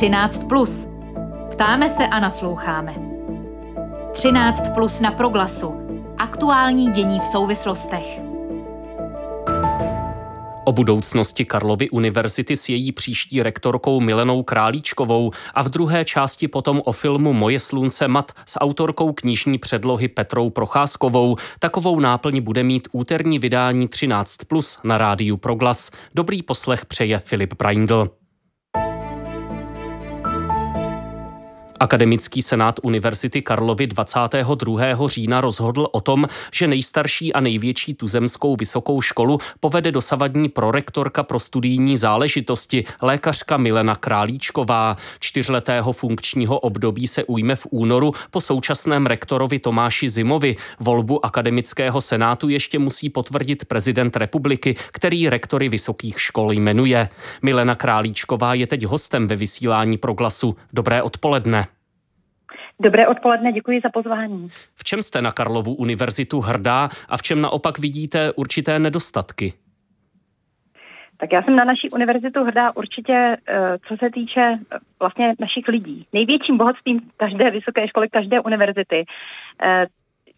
13. 0.00 0.44
Plus. 0.48 0.88
Ptáme 1.50 1.88
se 1.88 2.06
a 2.06 2.20
nasloucháme. 2.20 2.94
13 4.12 4.68
plus 4.74 5.00
na 5.00 5.10
proglasu. 5.10 5.74
Aktuální 6.18 6.90
dění 6.90 7.20
v 7.20 7.24
souvislostech. 7.24 8.20
O 10.64 10.72
budoucnosti 10.72 11.44
Karlovy 11.44 11.90
univerzity 11.90 12.56
s 12.56 12.68
její 12.68 12.92
příští 12.92 13.42
rektorkou 13.42 14.00
Milenou 14.00 14.42
Králíčkovou 14.42 15.30
a 15.54 15.62
v 15.62 15.68
druhé 15.68 16.04
části 16.04 16.48
potom 16.48 16.82
o 16.84 16.92
filmu 16.92 17.32
Moje 17.32 17.60
slunce 17.60 18.08
mat 18.08 18.32
s 18.46 18.60
autorkou 18.60 19.12
knižní 19.12 19.58
předlohy 19.58 20.08
Petrou 20.08 20.50
Procházkovou. 20.50 21.36
Takovou 21.58 22.00
náplň 22.00 22.40
bude 22.40 22.62
mít 22.62 22.88
úterní 22.92 23.38
vydání 23.38 23.88
13 23.88 24.36
plus 24.36 24.78
na 24.84 24.98
rádiu 24.98 25.36
Proglas. 25.36 25.90
Dobrý 26.14 26.42
poslech 26.42 26.86
přeje 26.86 27.18
Filip 27.18 27.54
Braindl. 27.54 28.19
Akademický 31.80 32.42
senát 32.42 32.80
Univerzity 32.82 33.42
Karlovy 33.42 33.86
22. 33.86 35.08
října 35.08 35.40
rozhodl 35.40 35.88
o 35.92 36.00
tom, 36.00 36.26
že 36.52 36.66
nejstarší 36.66 37.32
a 37.32 37.40
největší 37.40 37.94
tuzemskou 37.94 38.56
vysokou 38.56 39.00
školu 39.00 39.38
povede 39.60 39.92
dosavadní 39.92 40.48
prorektorka 40.48 41.22
pro 41.22 41.40
studijní 41.40 41.96
záležitosti, 41.96 42.84
lékařka 43.02 43.56
Milena 43.56 43.94
Králíčková. 43.94 44.96
Čtyřletého 45.20 45.92
funkčního 45.92 46.58
období 46.58 47.06
se 47.06 47.24
ujme 47.24 47.56
v 47.56 47.66
únoru 47.70 48.12
po 48.30 48.40
současném 48.40 49.06
rektorovi 49.06 49.58
Tomáši 49.58 50.08
Zimovi. 50.08 50.56
Volbu 50.80 51.26
akademického 51.26 52.00
senátu 52.00 52.48
ještě 52.48 52.78
musí 52.78 53.10
potvrdit 53.10 53.64
prezident 53.64 54.16
republiky, 54.16 54.76
který 54.92 55.28
rektory 55.28 55.68
vysokých 55.68 56.20
škol 56.20 56.52
jmenuje. 56.52 57.08
Milena 57.42 57.74
Králíčková 57.74 58.54
je 58.54 58.66
teď 58.66 58.84
hostem 58.84 59.28
ve 59.28 59.36
vysílání 59.36 59.98
proglasu. 59.98 60.56
Dobré 60.72 61.02
odpoledne. 61.02 61.69
Dobré 62.82 63.08
odpoledne, 63.08 63.52
děkuji 63.52 63.80
za 63.82 63.90
pozvání. 63.90 64.48
V 64.76 64.84
čem 64.84 65.02
jste 65.02 65.22
na 65.22 65.32
Karlovu 65.32 65.74
univerzitu 65.74 66.40
hrdá 66.40 66.88
a 67.08 67.16
v 67.16 67.22
čem 67.22 67.40
naopak 67.40 67.78
vidíte 67.78 68.32
určité 68.32 68.78
nedostatky? 68.78 69.52
Tak 71.16 71.32
já 71.32 71.42
jsem 71.42 71.56
na 71.56 71.64
naší 71.64 71.90
univerzitu 71.90 72.44
hrdá 72.44 72.76
určitě, 72.76 73.36
eh, 73.48 73.78
co 73.88 73.96
se 73.96 74.10
týče 74.10 74.40
eh, 74.40 74.78
vlastně 75.00 75.34
našich 75.40 75.68
lidí. 75.68 76.06
Největším 76.12 76.56
bohatstvím 76.56 77.00
každé 77.16 77.50
vysoké 77.50 77.88
školy, 77.88 78.08
každé 78.08 78.40
univerzity 78.40 79.04
eh, 79.62 79.86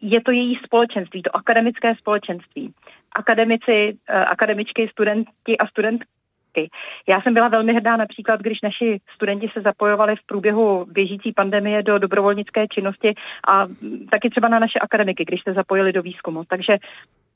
je 0.01 0.21
to 0.21 0.31
její 0.31 0.59
společenství, 0.65 1.23
to 1.23 1.37
akademické 1.37 1.95
společenství. 1.95 2.75
Akademici, 3.13 3.97
akademičky, 4.09 4.89
studenti 4.89 5.59
a 5.59 5.67
studentky 5.67 6.07
projekty. 6.53 6.77
Já 7.09 7.21
jsem 7.21 7.35
byla 7.35 7.49
velmi 7.49 7.75
hrdá 7.75 7.97
například, 7.97 8.41
když 8.41 8.59
naši 8.63 9.01
studenti 9.15 9.51
se 9.53 9.61
zapojovali 9.61 10.17
v 10.17 10.27
průběhu 10.27 10.87
běžící 10.91 11.33
pandemie 11.33 11.83
do 11.83 11.99
dobrovolnické 11.99 12.69
činnosti 12.69 13.15
a 13.49 13.67
taky 14.11 14.31
třeba 14.31 14.49
na 14.49 14.59
naše 14.59 14.79
akademiky, 14.79 15.25
když 15.25 15.41
se 15.45 15.53
zapojili 15.53 15.93
do 15.93 16.03
výzkumu. 16.03 16.45
Takže 16.49 16.77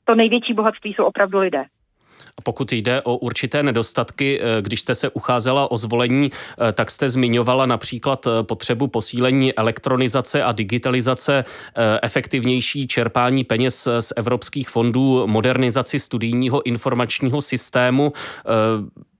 to 0.05 0.15
největší 0.15 0.53
bohatství 0.53 0.93
jsou 0.93 1.05
opravdu 1.05 1.39
lidé. 1.39 1.65
A 2.37 2.41
pokud 2.41 2.73
jde 2.73 3.01
o 3.01 3.17
určité 3.17 3.63
nedostatky, 3.63 4.39
eh, 4.41 4.61
když 4.61 4.81
jste 4.81 4.95
se 4.95 5.09
ucházela 5.09 5.71
o 5.71 5.77
zvolení, 5.77 6.31
eh, 6.31 6.73
tak 6.73 6.91
jste 6.91 7.09
zmiňovala 7.09 7.65
například 7.65 8.27
eh, 8.27 8.43
potřebu 8.43 8.87
posílení 8.87 9.53
elektronizace 9.53 10.43
a 10.43 10.51
digitalizace, 10.51 11.43
efektivnější 12.01 12.87
čerpání 12.87 13.43
peněz 13.43 13.87
z 13.99 14.13
evropských 14.15 14.69
fondů, 14.69 15.27
modernizaci 15.27 15.99
studijního 15.99 16.61
informačního 16.63 17.41
systému. 17.41 18.13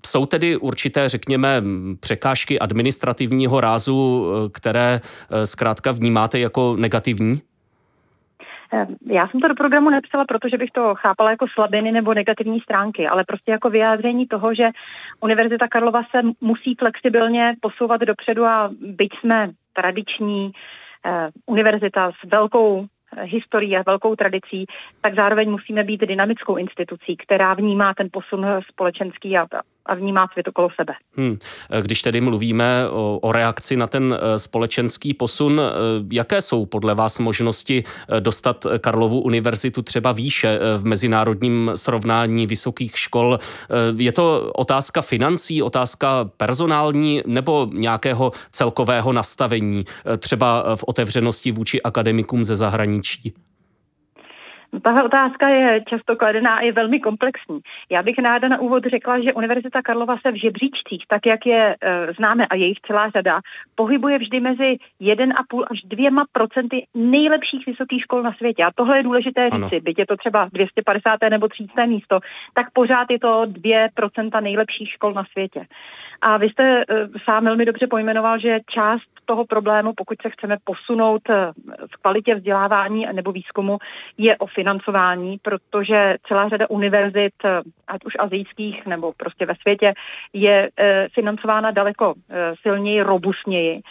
Jsou 0.08 0.26
tedy 0.26 0.58
určité, 0.58 1.10
řekněme, 1.10 1.64
překážky 2.00 2.60
administrativního 2.60 3.62
rázu, 3.62 4.28
které 4.54 5.02
zkrátka 5.44 5.92
vnímáte 5.92 6.40
jako 6.40 6.76
negativní? 6.76 7.42
Ehm, 8.74 8.96
já 9.12 9.28
jsem 9.28 9.40
to 9.40 9.48
do 9.48 9.56
programu 9.56 9.90
nepsala, 9.90 10.26
protože 10.26 10.58
bych 10.58 10.72
to 10.72 10.96
chápala 10.96 11.32
jako 11.32 11.46
slabiny 11.54 11.92
nebo 11.92 12.14
negativní 12.14 12.60
stránky, 12.60 13.08
ale 13.08 13.24
prostě 13.28 13.52
jako 13.52 13.70
vyjádření 13.70 14.28
toho, 14.28 14.54
že 14.54 14.70
Univerzita 15.22 15.68
Karlova 15.68 16.02
se 16.12 16.22
musí 16.42 16.76
flexibilně 16.76 17.56
posouvat 17.62 18.02
dopředu 18.02 18.46
a 18.46 18.70
byť 18.82 19.12
jsme 19.20 19.50
tradiční 19.74 20.52
eh, 21.06 21.30
univerzita 21.46 22.12
s 22.12 22.30
velkou 22.30 22.88
historií 23.22 23.78
a 23.78 23.84
velkou 23.86 24.16
tradicí, 24.16 24.66
tak 25.02 25.16
zároveň 25.16 25.52
musíme 25.52 25.84
být 25.84 26.02
dynamickou 26.02 26.56
institucí, 26.56 27.18
která 27.18 27.54
vnímá 27.54 27.94
ten 27.94 28.10
posun 28.12 28.46
společenský 28.70 29.38
a, 29.38 29.46
a 29.88 29.96
vnímá 29.96 30.28
svět 30.34 30.48
okolo 30.48 30.70
sebe. 30.76 30.94
Hmm. 31.18 31.38
Když 31.82 32.02
tedy 32.02 32.22
mluvíme 32.22 32.90
o, 32.90 33.20
o 33.22 33.32
reakci 33.32 33.78
na 33.78 33.88
ten 33.88 34.18
eh, 34.20 34.40
společenský 34.40 35.14
posun, 35.14 35.62
eh, 35.62 35.72
jaké 36.12 36.42
jsou 36.42 36.66
podle 36.66 36.96
vás 36.96 37.20
možnosti 37.20 37.84
eh, 37.84 38.22
dostat 38.22 38.66
Karlovu 38.80 39.22
univerzitu 39.22 39.82
třeba 39.82 40.12
výše 40.12 40.60
v 40.78 40.86
mezinárodním 40.86 41.72
srovnání 41.76 42.48
vysokých 42.48 42.98
škol? 43.00 43.40
Je 43.98 44.12
to 44.12 44.52
otázka 44.56 45.02
financí, 45.02 45.62
otázka 45.62 46.30
personální 46.38 47.22
nebo 47.26 47.70
nějakého 47.74 48.32
celkového 48.52 49.14
nastavení, 49.14 49.86
třeba 50.18 50.76
v 50.76 50.84
otevřenosti 50.88 51.52
vůči 51.52 51.82
akademikům 51.82 52.44
ze 52.44 52.56
zahraničí? 52.56 53.34
Tahle 54.84 55.04
otázka 55.04 55.48
je 55.48 55.84
často 55.88 56.16
kladená 56.16 56.56
a 56.56 56.62
je 56.62 56.72
velmi 56.72 57.00
komplexní. 57.00 57.60
Já 57.92 58.04
bych 58.04 58.18
ráda 58.20 58.48
na 58.48 58.60
úvod 58.60 58.84
řekla, 58.86 59.20
že 59.20 59.34
Univerzita 59.34 59.82
Karlova 59.82 60.18
se 60.18 60.32
v 60.32 60.42
žebříčcích, 60.42 61.04
tak 61.08 61.26
jak 61.26 61.46
je 61.46 61.76
e, 61.82 62.14
známe 62.14 62.48
a 62.48 62.56
jejich 62.56 62.78
celá 62.88 63.10
řada, 63.10 63.40
pohybuje 63.76 64.18
vždy 64.18 64.40
mezi 64.40 64.78
1,5 65.02 65.64
až 65.72 65.82
2 65.84 66.24
procenty 66.32 66.86
nejlepších 66.96 67.66
vysokých 67.66 68.02
škol 68.02 68.24
na 68.24 68.34
světě. 68.34 68.64
A 68.64 68.72
tohle 68.76 68.98
je 68.98 69.04
důležité 69.04 69.50
říci, 69.50 69.80
byť 69.80 70.00
je 70.00 70.06
to 70.06 70.18
třeba 70.18 70.50
250. 70.54 71.20
nebo 71.30 71.48
300. 71.48 71.86
místo, 71.86 72.20
tak 72.54 72.72
pořád 72.74 73.08
je 73.10 73.20
to 73.20 73.46
2 73.46 73.88
procenta 73.94 74.40
nejlepších 74.40 74.90
škol 74.90 75.14
na 75.14 75.24
světě. 75.32 75.66
A 76.22 76.38
vy 76.38 76.50
jste 76.50 76.86
uh, 76.86 76.96
sám 77.26 77.44
velmi 77.46 77.66
dobře 77.66 77.88
pojmenoval, 77.88 78.40
že 78.40 78.60
část 78.70 79.17
toho 79.28 79.46
problému, 79.46 79.94
pokud 79.94 80.22
se 80.22 80.30
chceme 80.30 80.58
posunout 80.64 81.22
uh, 81.30 81.36
v 81.92 81.96
kvalitě 82.02 82.36
vzdělávání 82.36 83.06
nebo 83.14 83.32
výzkumu, 83.32 83.78
je 84.18 84.38
o 84.38 84.48
financování, 84.48 85.38
protože 85.42 86.16
celá 86.28 86.50
řada 86.50 86.70
univerzit, 86.70 87.34
uh, 87.44 87.52
ať 87.88 88.06
už 88.06 88.14
azijských 88.20 88.86
nebo 88.86 89.14
prostě 89.18 89.46
ve 89.46 89.56
světě, 89.62 89.94
je 90.34 90.70
uh, 90.70 90.86
financována 91.14 91.72
daleko 91.72 92.14
silněji, 92.62 93.02
robustněji 93.02 93.82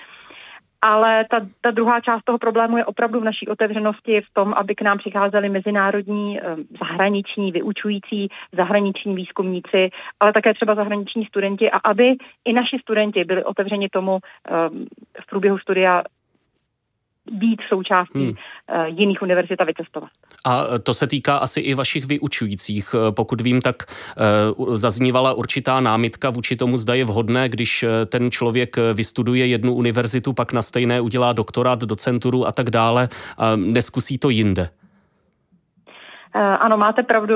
ale 0.82 1.24
ta, 1.30 1.40
ta 1.60 1.70
druhá 1.70 2.00
část 2.00 2.24
toho 2.24 2.38
problému 2.38 2.76
je 2.76 2.84
opravdu 2.84 3.20
v 3.20 3.24
naší 3.24 3.48
otevřenosti 3.48 4.20
v 4.20 4.34
tom, 4.34 4.54
aby 4.56 4.74
k 4.74 4.82
nám 4.82 4.98
přicházeli 4.98 5.48
mezinárodní, 5.48 6.40
eh, 6.40 6.56
zahraniční, 6.80 7.52
vyučující, 7.52 8.28
zahraniční 8.52 9.14
výzkumníci, 9.14 9.90
ale 10.20 10.32
také 10.32 10.54
třeba 10.54 10.74
zahraniční 10.74 11.24
studenti 11.24 11.70
a 11.70 11.78
aby 11.78 12.14
i 12.44 12.52
naši 12.52 12.78
studenti 12.78 13.24
byli 13.24 13.44
otevřeni 13.44 13.88
tomu 13.88 14.18
eh, 14.18 14.68
v 15.20 15.26
průběhu 15.26 15.58
studia 15.58 16.02
být 17.30 17.60
součástí 17.68 18.24
hmm. 18.24 18.28
uh, 18.28 18.98
jiných 18.98 19.22
univerzit 19.22 19.60
a 19.60 19.64
vycestovat. 19.64 20.10
A 20.44 20.78
to 20.82 20.94
se 20.94 21.06
týká 21.06 21.36
asi 21.36 21.60
i 21.60 21.74
vašich 21.74 22.04
vyučujících. 22.06 22.94
Eh, 22.94 23.12
pokud 23.12 23.40
vím, 23.40 23.60
tak 23.60 23.76
zaznívala 24.72 25.32
určitá 25.32 25.80
námitka 25.80 26.30
vůči 26.30 26.56
tomu, 26.56 26.76
zda 26.76 26.94
je 26.94 27.04
vhodné, 27.04 27.48
když 27.48 27.84
ten 28.06 28.30
člověk 28.30 28.76
vystuduje 28.94 29.46
jednu 29.46 29.74
univerzitu, 29.74 30.32
pak 30.32 30.52
na 30.52 30.62
stejné 30.62 31.00
udělá 31.00 31.32
doktorát, 31.32 31.80
docenturu 31.80 32.46
a 32.46 32.52
tak 32.52 32.70
dále, 32.70 33.08
a 33.38 33.56
neskusí 33.56 34.18
to 34.18 34.30
jinde. 34.30 34.70
Ano, 36.36 36.76
máte 36.76 37.02
pravdu, 37.02 37.34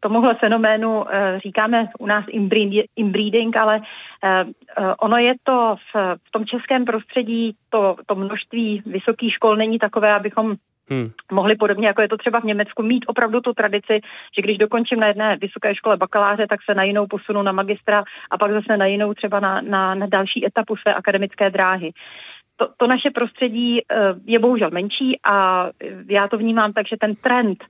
tomuhle 0.00 0.34
fenoménu 0.34 1.04
říkáme 1.42 1.88
u 1.98 2.06
nás 2.06 2.24
inbreeding, 2.96 3.56
ale 3.56 3.80
ono 5.00 5.16
je 5.16 5.34
to 5.42 5.76
v, 5.76 6.16
v 6.28 6.30
tom 6.30 6.46
českém 6.46 6.84
prostředí, 6.84 7.56
to, 7.70 7.96
to 8.06 8.14
množství 8.14 8.82
vysokých 8.86 9.32
škol 9.32 9.56
není 9.56 9.78
takové, 9.78 10.14
abychom 10.14 10.56
Hmm. 10.90 11.10
Mohli 11.32 11.56
podobně, 11.56 11.86
jako 11.86 12.02
je 12.02 12.08
to 12.08 12.16
třeba 12.16 12.40
v 12.40 12.44
Německu, 12.44 12.82
mít 12.82 13.04
opravdu 13.06 13.40
tu 13.40 13.52
tradici, 13.52 14.00
že 14.36 14.42
když 14.42 14.58
dokončím 14.58 15.00
na 15.00 15.06
jedné 15.06 15.36
vysoké 15.36 15.74
škole 15.74 15.96
bakaláře, 15.96 16.46
tak 16.46 16.60
se 16.62 16.74
na 16.74 16.82
jinou 16.82 17.06
posunu 17.06 17.42
na 17.42 17.52
magistra 17.52 18.04
a 18.30 18.38
pak 18.38 18.52
zase 18.52 18.76
na 18.76 18.86
jinou 18.86 19.14
třeba 19.14 19.40
na, 19.40 19.60
na, 19.60 19.94
na 19.94 20.06
další 20.06 20.46
etapu 20.46 20.76
své 20.76 20.94
akademické 20.94 21.50
dráhy. 21.50 21.90
To, 22.56 22.68
to 22.76 22.86
naše 22.86 23.10
prostředí 23.10 23.80
je 24.26 24.38
bohužel 24.38 24.70
menší 24.70 25.20
a 25.24 25.68
já 26.08 26.28
to 26.28 26.38
vnímám 26.38 26.72
tak, 26.72 26.88
že 26.88 26.96
ten 27.00 27.14
trend 27.14 27.64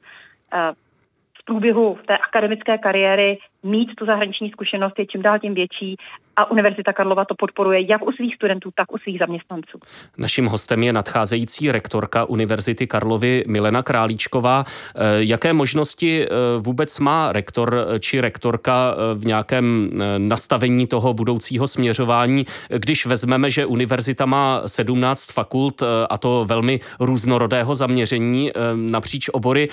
v 1.40 1.44
průběhu 1.44 1.98
té 2.06 2.18
akademické 2.18 2.78
kariéry 2.78 3.38
mít 3.62 3.88
tu 3.98 4.06
zahraniční 4.06 4.50
zkušenost 4.50 4.98
je 4.98 5.06
čím 5.06 5.22
dál 5.22 5.38
tím 5.38 5.54
větší 5.54 5.96
a 6.36 6.50
Univerzita 6.50 6.92
Karlova 6.92 7.24
to 7.24 7.34
podporuje 7.34 7.90
jak 7.90 8.06
u 8.06 8.12
svých 8.12 8.34
studentů, 8.34 8.70
tak 8.74 8.92
u 8.92 8.98
svých 8.98 9.18
zaměstnanců. 9.18 9.78
Naším 10.18 10.46
hostem 10.46 10.82
je 10.82 10.92
nadcházející 10.92 11.72
rektorka 11.72 12.24
Univerzity 12.24 12.86
Karlovy 12.86 13.44
Milena 13.46 13.82
Králíčková. 13.82 14.64
Eh, 14.64 15.00
jaké 15.18 15.52
možnosti 15.52 16.24
eh, 16.24 16.28
vůbec 16.58 17.00
má 17.00 17.32
rektor 17.32 17.86
či 18.00 18.20
rektorka 18.20 18.94
v 19.14 19.26
nějakém 19.26 19.90
nastavení 20.18 20.86
toho 20.86 21.14
budoucího 21.14 21.66
směřování, 21.66 22.46
když 22.68 23.06
vezmeme, 23.06 23.50
že 23.50 23.66
univerzita 23.66 24.26
má 24.26 24.62
17 24.66 25.32
fakult 25.32 25.82
a 26.10 26.18
to 26.18 26.44
velmi 26.48 26.80
různorodého 27.00 27.74
zaměření 27.74 28.52
napříč 28.74 29.28
obory. 29.28 29.68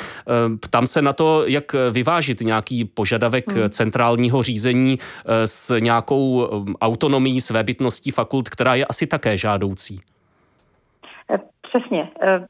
Ptám 0.62 0.88
se 0.88 1.02
na 1.02 1.14
to, 1.14 1.44
jak 1.46 1.76
vyvážit 1.92 2.42
nějaký 2.42 2.86
požadavek 2.86 3.52
hmm. 3.52 3.70
Centrálního 3.80 4.44
řízení 4.44 4.98
s 5.46 5.80
nějakou 5.80 6.50
autonomií, 6.82 7.42
svébytností 7.42 8.12
fakult, 8.12 8.50
která 8.50 8.76
je 8.76 8.86
asi 8.86 9.08
také 9.08 9.38
žádoucí. 9.38 10.02
Eh, 11.32 11.40
přesně. 11.62 12.10
Eh, 12.22 12.46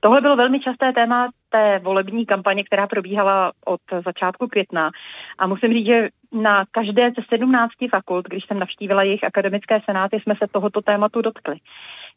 tohle 0.00 0.20
bylo 0.20 0.36
velmi 0.36 0.60
časté 0.60 0.92
téma 0.92 1.28
té 1.48 1.78
volební 1.78 2.26
kampaně, 2.26 2.64
která 2.64 2.86
probíhala 2.86 3.52
od 3.66 3.80
začátku 4.04 4.48
května. 4.48 4.90
A 5.38 5.46
musím 5.46 5.72
říct, 5.72 5.86
že 5.86 6.08
na 6.32 6.64
každé 6.70 7.10
ze 7.10 7.22
17 7.28 7.88
fakult, 7.90 8.28
když 8.28 8.44
jsem 8.46 8.58
navštívila 8.58 9.02
jejich 9.02 9.24
akademické 9.24 9.80
senáty, 9.84 10.20
jsme 10.20 10.34
se 10.38 10.46
tohoto 10.52 10.80
tématu 10.80 11.22
dotkli. 11.22 11.56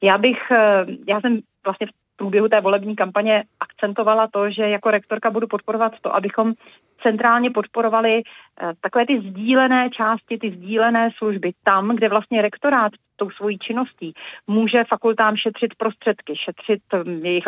Já 0.01 0.17
bych, 0.17 0.51
eh, 0.51 0.85
já 1.07 1.21
jsem 1.21 1.39
vlastně 1.65 1.88
v 1.88 2.02
průběhu 2.15 2.48
té 2.48 2.62
volební 2.62 2.95
kampaně 2.95 3.44
akcentovala 3.60 4.27
to, 4.27 4.50
že 4.50 4.69
jako 4.69 4.92
rektorka 4.92 5.31
budu 5.31 5.48
podporovat 5.48 5.94
to, 6.01 6.15
abychom 6.15 6.54
centrálně 7.01 7.51
podporovali 7.51 8.21
eh, 8.21 8.71
takové 8.81 9.06
ty 9.06 9.21
sdílené 9.21 9.89
části, 9.89 10.38
ty 10.38 10.51
sdílené 10.51 11.10
služby 11.18 11.51
tam, 11.63 11.95
kde 11.95 12.10
vlastně 12.10 12.42
rektorát 12.42 12.92
tou 13.15 13.30
svojí 13.30 13.57
činností 13.60 14.13
může 14.48 14.83
fakultám 14.83 15.36
šetřit 15.36 15.75
prostředky, 15.77 16.33
šetřit 16.36 16.81
hm, 16.94 17.25
jejich 17.25 17.44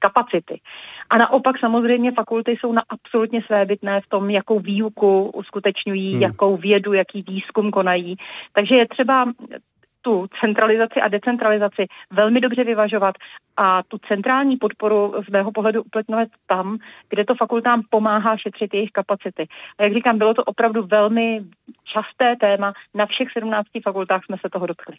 kapacity. 0.00 0.60
A 1.10 1.18
naopak 1.18 1.58
samozřejmě 1.58 2.12
fakulty 2.12 2.50
jsou 2.50 2.72
na 2.72 2.82
absolutně 2.88 3.42
svébytné 3.42 4.00
v 4.00 4.08
tom, 4.08 4.30
jakou 4.30 4.60
výuku 4.60 5.30
uskutečňují, 5.30 6.12
hmm. 6.12 6.22
jakou 6.22 6.56
vědu, 6.56 6.92
jaký 6.92 7.22
výzkum 7.28 7.70
konají. 7.70 8.16
Takže 8.52 8.74
je 8.74 8.88
třeba 8.88 9.32
tu 10.02 10.26
centralizaci 10.40 11.00
a 11.00 11.08
decentralizaci 11.08 11.86
velmi 12.12 12.40
dobře 12.40 12.64
vyvažovat 12.64 13.14
a 13.56 13.82
tu 13.82 13.98
centrální 14.08 14.56
podporu 14.56 15.14
z 15.28 15.30
mého 15.30 15.52
pohledu 15.52 15.82
uplatňovat 15.82 16.28
tam, 16.46 16.78
kde 17.08 17.24
to 17.24 17.34
fakultám 17.34 17.82
pomáhá 17.90 18.36
šetřit 18.36 18.74
jejich 18.74 18.90
kapacity. 18.90 19.46
A 19.78 19.82
jak 19.82 19.94
říkám, 19.94 20.18
bylo 20.18 20.34
to 20.34 20.44
opravdu 20.44 20.82
velmi 20.86 21.40
časté 21.84 22.36
téma. 22.40 22.72
Na 22.94 23.06
všech 23.06 23.28
17 23.32 23.66
fakultách 23.84 24.24
jsme 24.24 24.36
se 24.40 24.50
toho 24.52 24.66
dotkli. 24.66 24.96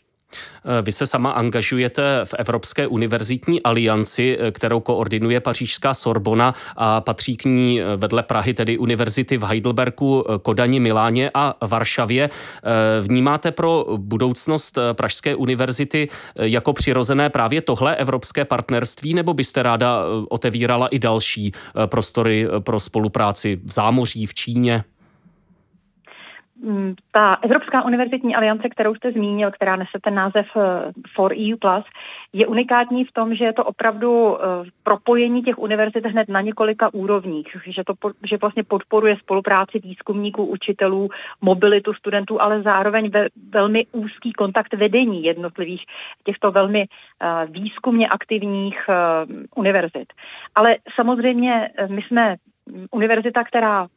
Vy 0.82 0.92
se 0.92 1.08
sama 1.08 1.32
angažujete 1.32 2.22
v 2.24 2.34
Evropské 2.38 2.88
univerzitní 2.88 3.64
alianci, 3.64 4.38
kterou 4.52 4.80
koordinuje 4.80 5.40
pařížská 5.40 5.94
Sorbona 5.94 6.54
a 6.78 7.02
patří 7.02 7.38
k 7.38 7.46
ní 7.46 7.82
vedle 7.98 8.24
Prahy, 8.24 8.54
tedy 8.54 8.78
univerzity 8.78 9.38
v 9.38 9.44
Heidelbergu, 9.44 10.24
Kodani, 10.42 10.80
Miláně 10.80 11.32
a 11.34 11.54
Varšavě. 11.68 12.30
Vnímáte 13.02 13.52
pro 13.52 13.86
budoucnost 13.98 14.78
Pražské 14.94 15.36
univerzity 15.36 16.08
jako 16.36 16.74
přirozené 16.74 17.30
právě 17.30 17.62
tohle 17.62 17.96
evropské 17.96 18.45
partnerství, 18.46 19.14
nebo 19.14 19.34
byste 19.34 19.64
ráda 19.64 20.02
otevírala 20.30 20.88
i 20.88 21.00
další 21.00 21.52
prostory 21.86 22.48
pro 22.60 22.80
spolupráci 22.80 23.60
v 23.64 23.72
zámoří, 23.72 24.26
v 24.26 24.34
Číně? 24.34 24.84
Mm, 26.66 26.96
ta 27.12 27.34
Evropská 27.34 27.86
univerzitní 27.86 28.36
aliance, 28.36 28.70
kterou 28.70 28.96
jste 28.96 29.12
zmínil, 29.12 29.52
která 29.52 29.76
nese 29.76 30.00
ten 30.02 30.16
název 30.16 30.46
eh, 30.56 30.92
For 31.16 31.34
EU+, 31.34 31.82
je 32.34 32.48
unikátní 32.48 33.06
v 33.06 33.12
tom, 33.12 33.36
že 33.36 33.46
je 33.46 33.54
to 33.54 33.64
opravdu 33.64 34.38
eh, 34.38 34.46
propojení 34.84 35.44
těch 35.44 35.58
univerzit 35.60 36.06
hned 36.06 36.30
na 36.30 36.42
několika 36.42 36.94
úrovních, 36.94 37.48
že 37.66 37.84
to 37.84 37.94
že 38.24 38.38
vlastně 38.38 38.64
podporuje 38.64 39.18
spolupráci 39.18 39.80
výzkumníků, 39.80 40.46
učitelů, 40.46 41.10
mobilitu 41.42 41.94
studentů, 41.94 42.42
ale 42.42 42.62
zároveň 42.62 43.10
ve, 43.10 43.28
velmi 43.50 43.86
úzký 43.92 44.34
kontakt 44.34 44.74
vedení 44.74 45.24
jednotlivých 45.24 45.84
těchto 46.24 46.52
velmi 46.52 46.86
uh, 46.86 47.52
výzkumně 47.52 48.08
aktivních 48.08 48.90
univerzit. 49.56 50.14
Ale 50.56 50.76
samozřejmě 50.96 51.70
my 51.88 52.02
jsme 52.02 52.36
univerzita, 52.92 53.44
která 53.44 53.88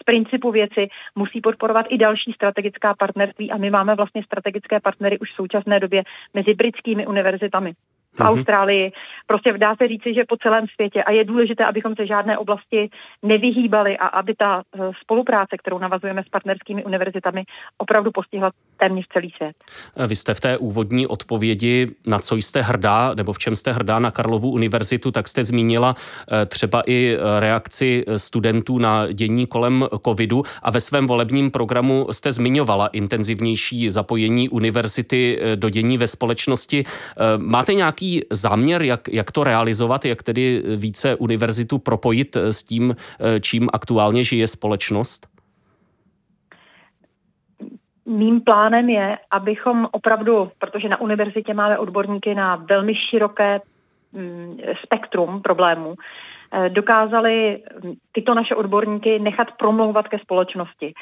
z 0.00 0.04
principu 0.04 0.50
věci 0.50 0.88
musí 1.14 1.40
podporovat 1.40 1.86
i 1.88 1.98
další 1.98 2.32
strategická 2.32 2.94
partnerství 2.94 3.50
a 3.50 3.56
my 3.56 3.70
máme 3.70 3.94
vlastně 3.94 4.22
strategické 4.24 4.80
partnery 4.80 5.18
už 5.18 5.32
v 5.32 5.36
současné 5.36 5.80
době 5.80 6.02
mezi 6.34 6.54
britskými 6.54 7.06
univerzitami 7.06 7.72
v 8.16 8.20
mm-hmm. 8.20 8.26
Austrálii. 8.26 8.92
Prostě 9.26 9.52
dá 9.58 9.76
se 9.76 9.88
říci, 9.88 10.14
že 10.14 10.24
po 10.28 10.36
celém 10.36 10.66
světě 10.74 11.02
a 11.02 11.10
je 11.10 11.24
důležité, 11.24 11.64
abychom 11.64 11.94
se 11.96 12.06
žádné 12.06 12.38
oblasti 12.38 12.90
nevyhýbali 13.22 13.98
a 13.98 14.06
aby 14.06 14.34
ta 14.34 14.62
eh, 14.62 14.90
spolupráce, 15.02 15.56
kterou 15.58 15.78
navazujeme 15.78 16.22
s 16.22 16.28
partnerskými 16.28 16.84
univerzitami, 16.84 17.44
opravdu 17.78 18.10
postihla 18.10 18.50
téměř 18.76 19.04
celý 19.12 19.30
svět. 19.30 19.56
Vy 20.06 20.14
jste 20.14 20.34
v 20.34 20.40
té 20.40 20.58
úvodní 20.58 21.06
odpovědi, 21.06 21.86
na 22.06 22.18
co 22.18 22.36
jste 22.36 22.62
hrdá, 22.62 23.14
nebo 23.14 23.32
v 23.32 23.38
čem 23.38 23.56
jste 23.56 23.72
hrdá 23.72 23.98
na 23.98 24.10
Karlovu 24.10 24.50
univerzitu, 24.50 25.10
tak 25.10 25.28
jste 25.28 25.44
zmínila 25.44 25.94
eh, 25.96 26.46
třeba 26.46 26.82
i 26.86 27.16
eh, 27.16 27.40
reakci 27.40 28.04
studentů 28.16 28.78
na 28.78 29.12
dění 29.12 29.46
kolem 29.46 29.65
covidu 30.04 30.42
a 30.62 30.70
ve 30.70 30.80
svém 30.80 31.06
volebním 31.06 31.50
programu 31.50 32.06
jste 32.10 32.32
zmiňovala 32.32 32.86
intenzivnější 32.86 33.90
zapojení 33.90 34.48
univerzity 34.48 35.40
do 35.54 35.70
dění 35.70 35.98
ve 35.98 36.06
společnosti. 36.06 36.84
Máte 37.36 37.74
nějaký 37.74 38.22
záměr, 38.30 38.82
jak, 38.82 39.08
jak 39.08 39.32
to 39.32 39.44
realizovat, 39.44 40.04
jak 40.04 40.22
tedy 40.22 40.62
více 40.76 41.14
univerzitu 41.14 41.78
propojit 41.78 42.36
s 42.36 42.62
tím, 42.62 42.96
čím 43.40 43.68
aktuálně 43.72 44.24
žije 44.24 44.46
společnost? 44.46 45.36
Mým 48.06 48.40
plánem 48.40 48.88
je, 48.88 49.18
abychom 49.30 49.88
opravdu, 49.90 50.50
protože 50.58 50.88
na 50.88 51.00
univerzitě 51.00 51.54
máme 51.54 51.78
odborníky 51.78 52.34
na 52.34 52.56
velmi 52.56 52.94
široké 52.94 53.60
mm, 54.12 54.58
spektrum 54.84 55.42
problémů, 55.42 55.94
eh, 55.94 56.02
dokázali 56.68 57.62
tyto 58.12 58.34
naše 58.34 58.54
odborníky 58.54 59.18
nechat 59.18 59.48
promlouvat 59.58 60.08
ke 60.08 60.18
společnosti. 60.18 60.94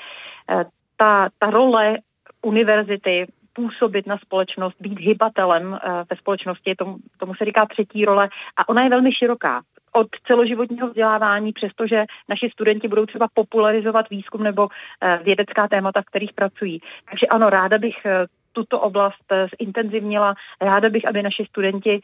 Eh, 0.50 0.64
ta, 0.96 1.28
ta 1.38 1.50
role 1.50 1.98
univerzity 2.42 3.26
působit 3.52 4.06
na 4.06 4.18
společnost, 4.18 4.74
být 4.80 5.00
hybatelem 5.00 5.74
eh, 5.74 5.88
ve 6.10 6.16
společnosti, 6.16 6.74
tomu, 6.74 6.96
tomu 7.18 7.34
se 7.34 7.44
říká 7.44 7.66
třetí 7.66 8.04
role 8.04 8.28
a 8.56 8.68
ona 8.68 8.82
je 8.82 8.90
velmi 8.90 9.12
široká 9.12 9.62
od 9.92 10.06
celoživotního 10.26 10.88
vzdělávání, 10.88 11.52
přestože 11.52 12.04
naši 12.28 12.50
studenti 12.52 12.88
budou 12.88 13.06
třeba 13.06 13.26
popularizovat 13.34 14.10
výzkum 14.10 14.42
nebo 14.42 14.68
eh, 14.68 15.18
vědecká 15.22 15.68
témata, 15.68 16.02
v 16.02 16.04
kterých 16.04 16.32
pracují. 16.32 16.80
Takže 17.10 17.26
ano, 17.26 17.50
ráda 17.50 17.78
bych 17.78 17.96
eh, 18.06 18.26
tuto 18.54 18.80
oblast 18.80 19.24
zintenzivnila. 19.60 20.34
Ráda 20.60 20.88
bych, 20.90 21.08
aby 21.08 21.22
naši 21.22 21.44
studenti 21.44 22.00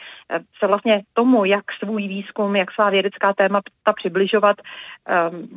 se 0.59 0.67
vlastně 0.67 1.03
tomu, 1.13 1.45
jak 1.45 1.65
svůj 1.79 2.09
výzkum, 2.09 2.57
jak 2.57 2.73
svá 2.73 2.91
vědecká 2.91 3.33
témata 3.33 3.93
přibližovat, 3.97 4.57
ehm, 5.07 5.49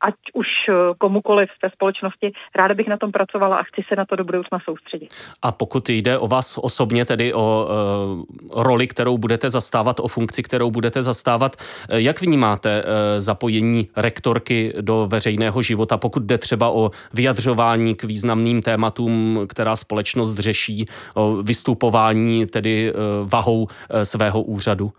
ať 0.00 0.14
už 0.34 0.46
eh, 0.68 0.74
komukoliv 0.98 1.48
ve 1.62 1.70
společnosti. 1.70 2.32
Ráda 2.54 2.74
bych 2.74 2.88
na 2.88 2.96
tom 2.96 3.12
pracovala 3.12 3.56
a 3.56 3.62
chci 3.62 3.82
se 3.88 3.96
na 3.96 4.04
to 4.04 4.16
do 4.16 4.24
budoucna 4.24 4.58
soustředit. 4.64 5.14
A 5.42 5.52
pokud 5.52 5.88
jde 5.88 6.18
o 6.18 6.28
vás 6.28 6.58
osobně, 6.62 7.04
tedy 7.04 7.34
o 7.34 7.68
uh, 7.68 8.62
roli, 8.62 8.86
kterou 8.86 9.18
budete 9.18 9.50
zastávat, 9.50 10.00
o 10.00 10.08
funkci, 10.08 10.42
kterou 10.42 10.70
budete 10.70 11.02
zastávat, 11.02 11.56
eh, 11.56 12.00
jak 12.00 12.20
vnímáte 12.20 12.82
uh, 12.82 12.90
zapojení 13.18 13.88
rektorky 13.96 14.74
do 14.80 15.06
veřejného 15.10 15.62
života, 15.62 15.96
pokud 15.96 16.22
jde 16.22 16.38
třeba 16.38 16.70
o 16.70 16.90
vyjadřování 17.14 17.94
k 17.94 18.04
významným 18.04 18.62
tématům, 18.62 19.40
která 19.48 19.76
společnost 19.76 20.38
řeší, 20.38 20.86
o 21.14 21.42
vystupování 21.42 22.46
tedy 22.46 22.92
uh, 22.92 23.28
vahou 23.28 23.62
uh, 23.62 23.68
svého 24.02 24.42
úřadu? 24.42 24.92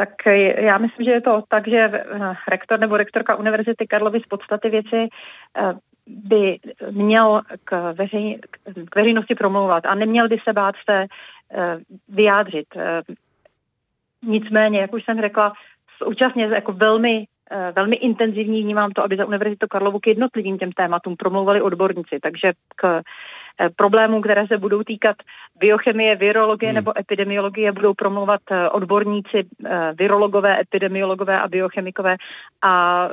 Tak 0.00 0.26
já 0.56 0.78
myslím, 0.78 1.04
že 1.04 1.10
je 1.10 1.20
to 1.20 1.42
tak, 1.48 1.68
že 1.68 1.78
eh, 1.78 2.34
rektor 2.48 2.80
nebo 2.80 2.96
rektorka 2.96 3.36
Univerzity 3.36 3.86
Karlovy 3.86 4.20
z 4.20 4.26
podstaty 4.26 4.70
věci 4.70 5.08
eh, 5.56 5.72
by 6.06 6.58
měl 6.90 7.40
k, 7.64 7.92
veřej, 7.92 8.40
k 8.90 8.96
veřejnosti 8.96 9.34
promlouvat 9.34 9.86
a 9.86 9.94
neměl 9.94 10.28
by 10.28 10.38
se 10.44 10.52
bát 10.52 10.74
se 10.90 11.04
eh, 11.04 11.78
vyjádřit. 12.08 12.66
Nicméně, 14.22 14.80
jak 14.80 14.92
už 14.92 15.04
jsem 15.04 15.20
řekla, 15.20 15.52
současně 15.98 16.44
jako 16.44 16.72
velmi 16.72 17.24
velmi 17.76 17.96
intenzivní 17.96 18.62
vnímám 18.62 18.90
to, 18.90 19.04
aby 19.04 19.16
za 19.16 19.26
Univerzitu 19.26 19.66
Karlovu 19.70 19.98
k 19.98 20.06
jednotlivým 20.06 20.58
těm 20.58 20.72
tématům 20.72 21.16
promlouvali 21.16 21.62
odborníci. 21.62 22.18
Takže 22.22 22.52
k 22.76 23.02
problémů, 23.76 24.20
které 24.20 24.46
se 24.46 24.58
budou 24.58 24.82
týkat 24.82 25.16
biochemie, 25.58 26.16
virologie 26.16 26.68
hmm. 26.68 26.74
nebo 26.74 26.98
epidemiologie, 26.98 27.72
budou 27.72 27.94
promluvat 27.94 28.40
odborníci, 28.72 29.48
virologové, 29.98 30.60
epidemiologové 30.60 31.40
a 31.40 31.48
biochemikové 31.48 32.16
a 32.62 33.08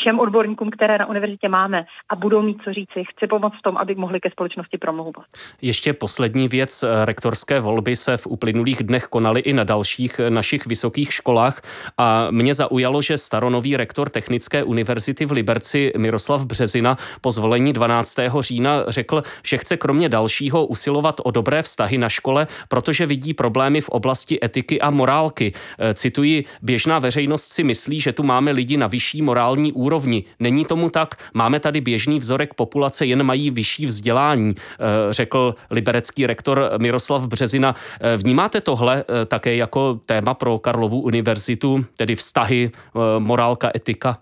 všem 0.00 0.20
odborníkům, 0.20 0.70
které 0.70 0.98
na 0.98 1.06
univerzitě 1.06 1.48
máme 1.48 1.84
a 2.08 2.16
budou 2.16 2.42
mít 2.42 2.58
co 2.64 2.72
říci. 2.72 3.04
Chci 3.10 3.26
pomoct 3.26 3.58
v 3.58 3.62
tom, 3.62 3.76
aby 3.76 3.94
mohli 3.94 4.20
ke 4.20 4.30
společnosti 4.30 4.78
promlouvat. 4.78 5.24
Ještě 5.62 5.92
poslední 5.92 6.48
věc. 6.48 6.84
Rektorské 7.04 7.60
volby 7.60 7.96
se 7.96 8.16
v 8.16 8.26
uplynulých 8.26 8.82
dnech 8.82 9.04
konaly 9.04 9.40
i 9.40 9.52
na 9.52 9.64
dalších 9.64 10.20
našich 10.28 10.66
vysokých 10.66 11.12
školách 11.12 11.62
a 11.98 12.30
mě 12.30 12.54
zaujalo, 12.54 13.02
že 13.02 13.18
staronový 13.18 13.76
rektor 13.76 14.08
Technické 14.08 14.64
univerzity 14.64 15.26
v 15.26 15.32
Liberci 15.32 15.92
Miroslav 15.96 16.44
Březina 16.44 16.96
po 17.20 17.30
zvolení 17.30 17.72
12. 17.72 18.16
října 18.40 18.84
řekl, 18.88 19.22
že 19.44 19.58
chce 19.58 19.76
kromě 19.76 20.08
dalšího 20.08 20.66
usilovat 20.66 21.20
o 21.24 21.30
dobré 21.30 21.62
vztahy 21.62 21.98
na 21.98 22.08
škole, 22.08 22.46
protože 22.68 23.06
vidí 23.06 23.34
problémy 23.34 23.80
v 23.80 23.88
oblasti 23.88 24.38
etiky 24.44 24.80
a 24.80 24.90
morálky. 24.90 25.52
Cituji, 25.94 26.44
běžná 26.62 26.98
veřejnost 26.98 27.52
si 27.52 27.64
myslí, 27.64 28.00
že 28.00 28.12
tu 28.12 28.22
máme 28.22 28.50
lidi 28.50 28.76
na 28.76 28.86
vyšší 28.86 29.22
morální 29.22 29.72
úrovni 29.72 29.87
úrovni. 29.88 30.24
Není 30.40 30.64
tomu 30.64 30.90
tak. 30.90 31.08
Máme 31.34 31.60
tady 31.60 31.80
běžný 31.80 32.18
vzorek 32.18 32.54
populace, 32.54 33.06
jen 33.06 33.22
mají 33.22 33.50
vyšší 33.50 33.86
vzdělání, 33.86 34.52
eh, 34.54 35.12
řekl 35.12 35.54
liberecký 35.70 36.26
rektor 36.26 36.56
Miroslav 36.78 37.26
Březina. 37.26 37.74
Eh, 37.74 38.16
vnímáte 38.16 38.60
tohle 38.60 38.94
eh, 39.00 39.26
také 39.26 39.56
jako 39.56 39.94
téma 39.94 40.34
pro 40.34 40.58
Karlovu 40.58 41.00
univerzitu, 41.00 41.84
tedy 41.98 42.14
vztahy, 42.14 42.70
morálka, 43.18 43.70
etika? 43.76 44.16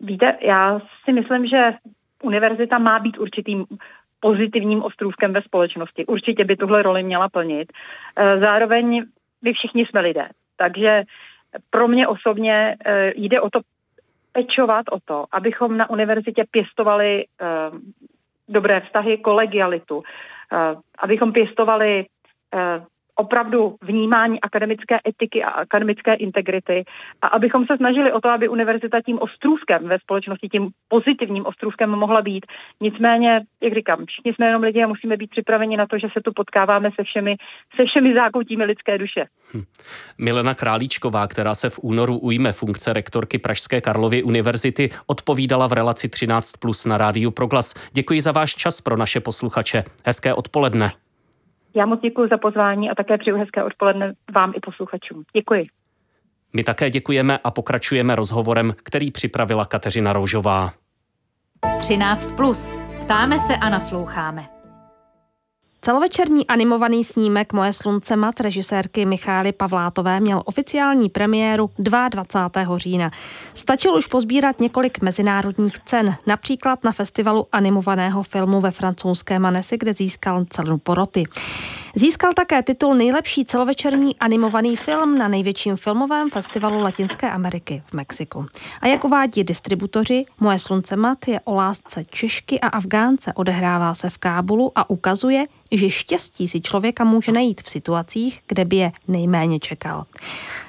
Víte, 0.00 0.38
já 0.42 0.80
si 1.04 1.12
myslím, 1.12 1.46
že 1.46 1.72
univerzita 2.22 2.78
má 2.78 2.98
být 2.98 3.18
určitým 3.18 3.64
pozitivním 4.20 4.82
ostrůvkem 4.82 5.32
ve 5.32 5.42
společnosti. 5.42 6.06
Určitě 6.06 6.44
by 6.44 6.56
tuhle 6.56 6.82
roli 6.82 7.02
měla 7.02 7.28
plnit. 7.28 7.72
Zároveň 8.40 9.02
my 9.42 9.52
všichni 9.52 9.86
jsme 9.86 10.00
lidé, 10.00 10.28
takže 10.56 11.02
pro 11.70 11.88
mě 11.88 12.08
osobně 12.08 12.76
eh, 12.86 13.12
jde 13.16 13.40
o 13.40 13.50
to 13.50 13.60
pečovat 14.32 14.86
o 14.92 15.00
to, 15.04 15.24
abychom 15.32 15.76
na 15.76 15.90
univerzitě 15.90 16.44
pěstovali 16.50 17.24
eh, 17.24 17.46
dobré 18.48 18.80
vztahy, 18.80 19.18
kolegialitu, 19.18 20.02
eh, 20.52 20.74
abychom 20.98 21.32
pěstovali 21.32 22.06
opravdu 23.18 23.76
vnímání 23.82 24.40
akademické 24.40 24.98
etiky 25.08 25.44
a 25.44 25.50
akademické 25.50 26.14
integrity 26.14 26.84
a 27.22 27.26
abychom 27.26 27.66
se 27.66 27.76
snažili 27.76 28.12
o 28.12 28.20
to, 28.20 28.28
aby 28.28 28.48
univerzita 28.48 29.00
tím 29.06 29.18
ostrůvkem 29.18 29.88
ve 29.88 29.98
společnosti, 29.98 30.48
tím 30.48 30.70
pozitivním 30.88 31.46
ostrůvkem 31.46 31.90
mohla 31.90 32.22
být. 32.22 32.46
Nicméně, 32.80 33.40
jak 33.62 33.74
říkám, 33.74 34.06
všichni 34.06 34.34
jsme 34.34 34.46
jenom 34.46 34.62
lidi 34.62 34.82
a 34.82 34.86
musíme 34.86 35.16
být 35.16 35.30
připraveni 35.30 35.76
na 35.76 35.86
to, 35.86 35.98
že 35.98 36.08
se 36.12 36.20
tu 36.24 36.32
potkáváme 36.32 36.90
se 36.96 37.04
všemi, 37.04 37.36
se 37.76 37.84
všemi 37.84 38.14
zákoutími 38.14 38.64
lidské 38.64 38.98
duše. 38.98 39.24
Hm. 39.54 39.62
Milena 40.18 40.54
Králíčková, 40.54 41.26
která 41.26 41.54
se 41.54 41.70
v 41.70 41.78
únoru 41.82 42.18
ujme 42.18 42.52
funkce 42.52 42.92
rektorky 42.92 43.38
Pražské 43.38 43.80
Karlovy 43.80 44.22
univerzity, 44.22 44.90
odpovídala 45.06 45.66
v 45.66 45.72
relaci 45.72 46.08
13 46.08 46.52
plus 46.52 46.86
na 46.86 46.98
rádiu 46.98 47.30
Proglas. 47.30 47.74
Děkuji 47.92 48.20
za 48.20 48.32
váš 48.32 48.54
čas 48.54 48.80
pro 48.80 48.96
naše 48.96 49.20
posluchače. 49.20 49.84
Hezké 50.04 50.34
odpoledne. 50.34 51.07
Já 51.74 51.86
moc 51.86 52.00
děkuji 52.00 52.28
za 52.28 52.38
pozvání 52.38 52.90
a 52.90 52.94
také 52.94 53.18
přeju 53.18 53.36
hezké 53.36 53.64
odpoledne 53.64 54.12
vám 54.34 54.52
i 54.56 54.60
posluchačům. 54.60 55.22
Děkuji. 55.36 55.64
My 56.52 56.64
také 56.64 56.90
děkujeme 56.90 57.38
a 57.44 57.50
pokračujeme 57.50 58.16
rozhovorem, 58.16 58.74
který 58.82 59.10
připravila 59.10 59.64
Kateřina 59.64 60.12
Roužová. 60.12 60.70
13. 61.78 62.32
Plus. 62.32 62.74
Ptáme 63.00 63.38
se 63.38 63.56
a 63.56 63.68
nasloucháme. 63.68 64.57
Celovečerní 65.88 66.46
animovaný 66.46 67.04
snímek 67.04 67.52
Moje 67.52 67.72
slunce 67.72 68.16
mat 68.16 68.40
režisérky 68.40 69.06
Michály 69.06 69.52
Pavlátové 69.52 70.20
měl 70.20 70.42
oficiální 70.44 71.08
premiéru 71.08 71.70
22. 71.78 72.78
října. 72.78 73.10
Stačil 73.54 73.94
už 73.94 74.06
pozbírat 74.06 74.60
několik 74.60 75.00
mezinárodních 75.02 75.78
cen, 75.84 76.16
například 76.26 76.84
na 76.84 76.92
festivalu 76.92 77.46
animovaného 77.52 78.22
filmu 78.22 78.60
ve 78.60 78.70
francouzském 78.70 79.42
Manesi, 79.42 79.78
kde 79.78 79.92
získal 79.92 80.44
cenu 80.50 80.78
poroty. 80.78 81.24
Získal 81.98 82.32
také 82.32 82.62
titul 82.62 82.94
nejlepší 82.94 83.44
celovečerní 83.44 84.18
animovaný 84.18 84.76
film 84.76 85.18
na 85.18 85.28
největším 85.28 85.76
filmovém 85.76 86.30
festivalu 86.30 86.80
Latinské 86.80 87.30
Ameriky 87.30 87.82
v 87.86 87.92
Mexiku. 87.92 88.46
A 88.80 88.86
jak 88.86 89.04
uvádí 89.04 89.44
distributoři, 89.44 90.24
Moje 90.40 90.58
slunce 90.58 90.96
mat 90.96 91.28
je 91.28 91.40
o 91.44 91.54
lásce 91.54 92.04
Češky 92.04 92.60
a 92.60 92.68
Afgánce, 92.68 93.32
odehrává 93.32 93.94
se 93.94 94.10
v 94.10 94.18
Kábulu 94.18 94.72
a 94.74 94.90
ukazuje, 94.90 95.46
že 95.72 95.90
štěstí 95.90 96.48
si 96.48 96.60
člověka 96.60 97.04
může 97.04 97.32
najít 97.32 97.62
v 97.62 97.70
situacích, 97.70 98.40
kde 98.48 98.64
by 98.64 98.76
je 98.76 98.90
nejméně 99.08 99.60
čekal. 99.60 100.04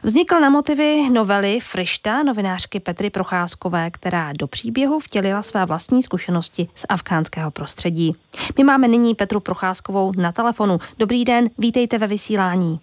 Vznikl 0.03 0.39
na 0.39 0.49
motivy 0.49 1.09
novely 1.09 1.59
Frišta 1.59 2.23
novinářky 2.23 2.79
Petry 2.79 3.09
Procházkové, 3.09 3.91
která 3.91 4.33
do 4.39 4.47
příběhu 4.47 4.99
vtělila 4.99 5.41
své 5.41 5.65
vlastní 5.65 6.03
zkušenosti 6.03 6.67
z 6.75 6.85
afgánského 6.89 7.51
prostředí. 7.51 8.15
My 8.57 8.63
máme 8.63 8.87
nyní 8.87 9.15
Petru 9.15 9.39
Procházkovou 9.39 10.11
na 10.17 10.31
telefonu. 10.31 10.79
Dobrý 10.99 11.18
den, 11.25 11.49
vítejte 11.57 11.97
ve 11.97 12.07
vysílání. 12.07 12.79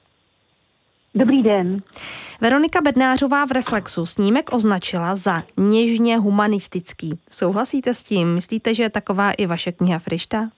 Dobrý 1.15 1.43
den. 1.43 1.83
Veronika 2.41 2.81
Bednářová 2.81 3.45
v 3.47 3.53
Reflexu 3.53 4.07
snímek 4.07 4.53
označila 4.53 5.17
za 5.17 5.43
něžně 5.57 6.19
humanistický. 6.19 7.19
Souhlasíte 7.31 7.95
s 7.95 8.03
tím? 8.03 8.35
Myslíte, 8.35 8.75
že 8.75 8.83
je 8.83 8.91
taková 8.91 9.33
i 9.33 9.47
vaše 9.47 9.73
kniha 9.73 9.99
Frišta? 9.99 10.49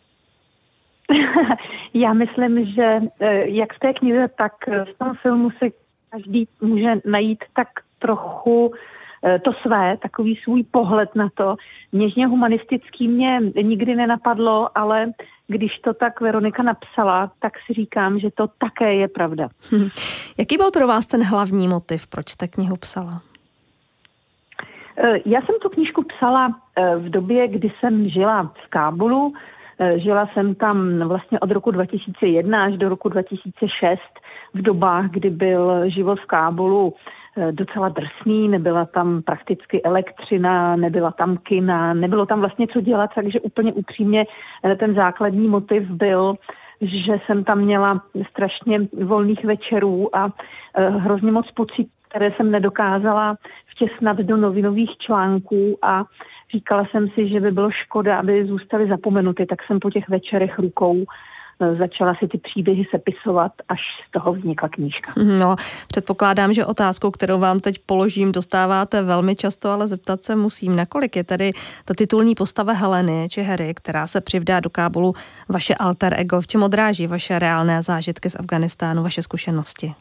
Já 1.94 2.12
myslím, 2.12 2.64
že 2.64 3.00
eh, 3.20 3.48
jak 3.48 3.72
v 3.72 3.78
té 3.78 3.92
knize, 3.92 4.28
tak 4.38 4.52
v 4.66 4.98
tom 4.98 5.14
filmu 5.22 5.50
si 5.50 5.72
každý 6.10 6.48
může 6.60 6.94
najít 7.04 7.44
tak 7.56 7.68
trochu 7.98 8.72
eh, 8.74 8.97
to 9.44 9.52
své, 9.62 9.96
takový 9.96 10.40
svůj 10.44 10.62
pohled 10.62 11.14
na 11.14 11.28
to. 11.34 11.56
Něžně 11.92 12.26
humanistický 12.26 13.08
mě 13.08 13.40
nikdy 13.62 13.94
nenapadlo, 13.94 14.78
ale 14.78 15.12
když 15.48 15.78
to 15.78 15.94
tak 15.94 16.20
Veronika 16.20 16.62
napsala, 16.62 17.30
tak 17.38 17.52
si 17.66 17.72
říkám, 17.72 18.18
že 18.18 18.28
to 18.30 18.46
také 18.58 18.94
je 18.94 19.08
pravda. 19.08 19.48
Hm. 19.72 19.88
Jaký 20.38 20.56
byl 20.56 20.70
pro 20.70 20.86
vás 20.86 21.06
ten 21.06 21.22
hlavní 21.22 21.68
motiv, 21.68 22.06
proč 22.06 22.28
jste 22.28 22.48
knihu 22.48 22.76
psala? 22.76 23.20
Eh, 24.98 25.18
já 25.26 25.40
jsem 25.40 25.54
tu 25.62 25.68
knížku 25.68 26.04
psala 26.04 26.60
v 26.98 27.10
době, 27.10 27.48
kdy 27.48 27.72
jsem 27.80 28.08
žila 28.08 28.42
v 28.42 28.70
Kábulu, 28.70 29.32
Eh, 29.80 29.98
žila 29.98 30.28
jsem 30.34 30.54
tam 30.54 31.08
vlastně 31.08 31.40
od 31.40 31.50
roku 31.50 31.70
2001 31.70 32.64
až 32.64 32.76
do 32.76 32.88
roku 32.88 33.08
2006 33.08 34.00
v 34.54 34.62
dobách, 34.62 35.10
kdy 35.10 35.30
byl 35.30 35.90
život 35.90 36.20
v 36.20 36.26
Kábulu 36.26 36.94
eh, 36.94 37.00
docela 37.50 37.88
drsný, 37.88 38.48
nebyla 38.48 38.84
tam 38.84 39.22
prakticky 39.22 39.82
elektřina, 39.82 40.76
nebyla 40.76 41.10
tam 41.10 41.36
kina, 41.36 41.94
nebylo 41.94 42.26
tam 42.26 42.40
vlastně 42.40 42.66
co 42.66 42.80
dělat, 42.80 43.10
takže 43.14 43.40
úplně 43.40 43.72
upřímně 43.72 44.24
eh, 44.64 44.76
ten 44.76 44.94
základní 44.94 45.48
motiv 45.48 45.82
byl, 45.90 46.34
že 46.80 47.18
jsem 47.26 47.44
tam 47.44 47.58
měla 47.58 48.02
strašně 48.30 48.80
volných 49.04 49.44
večerů 49.44 50.16
a 50.16 50.28
hrozně 50.74 51.32
moc 51.32 51.50
pocit, 51.50 51.88
které 52.08 52.32
jsem 52.36 52.50
nedokázala 52.50 53.36
vtěsnat 53.66 54.16
do 54.16 54.36
novinových 54.36 54.96
článků 54.98 55.78
a 55.82 56.04
Říkala 56.54 56.86
jsem 56.90 57.08
si, 57.08 57.28
že 57.28 57.40
by 57.40 57.50
bylo 57.50 57.70
škoda, 57.70 58.18
aby 58.18 58.46
zůstaly 58.46 58.88
zapomenuty, 58.88 59.46
tak 59.46 59.62
jsem 59.62 59.80
po 59.80 59.90
těch 59.90 60.08
večerech 60.08 60.58
rukou 60.58 61.04
začala 61.78 62.14
si 62.14 62.28
ty 62.28 62.38
příběhy 62.38 62.84
sepisovat, 62.90 63.52
až 63.68 63.80
z 64.08 64.10
toho 64.10 64.32
vznikla 64.32 64.68
knížka. 64.68 65.12
No, 65.38 65.56
předpokládám, 65.88 66.52
že 66.52 66.66
otázku, 66.66 67.10
kterou 67.10 67.38
vám 67.38 67.60
teď 67.60 67.78
položím, 67.86 68.32
dostáváte 68.32 69.02
velmi 69.02 69.36
často, 69.36 69.70
ale 69.70 69.86
zeptat 69.86 70.24
se 70.24 70.36
musím, 70.36 70.76
nakolik 70.76 71.16
je 71.16 71.24
tedy 71.24 71.52
ta 71.84 71.94
titulní 71.94 72.34
postava 72.34 72.72
Heleny 72.72 73.28
či 73.30 73.42
Harry, 73.42 73.74
která 73.74 74.06
se 74.06 74.20
přivdá 74.20 74.60
do 74.60 74.70
Kábulu, 74.70 75.14
vaše 75.48 75.74
alter 75.74 76.14
ego, 76.16 76.40
v 76.40 76.46
čem 76.46 76.62
odráží 76.62 77.06
vaše 77.06 77.38
reálné 77.38 77.82
zážitky 77.82 78.30
z 78.30 78.36
Afganistánu, 78.40 79.02
vaše 79.02 79.22
zkušenosti? 79.22 79.94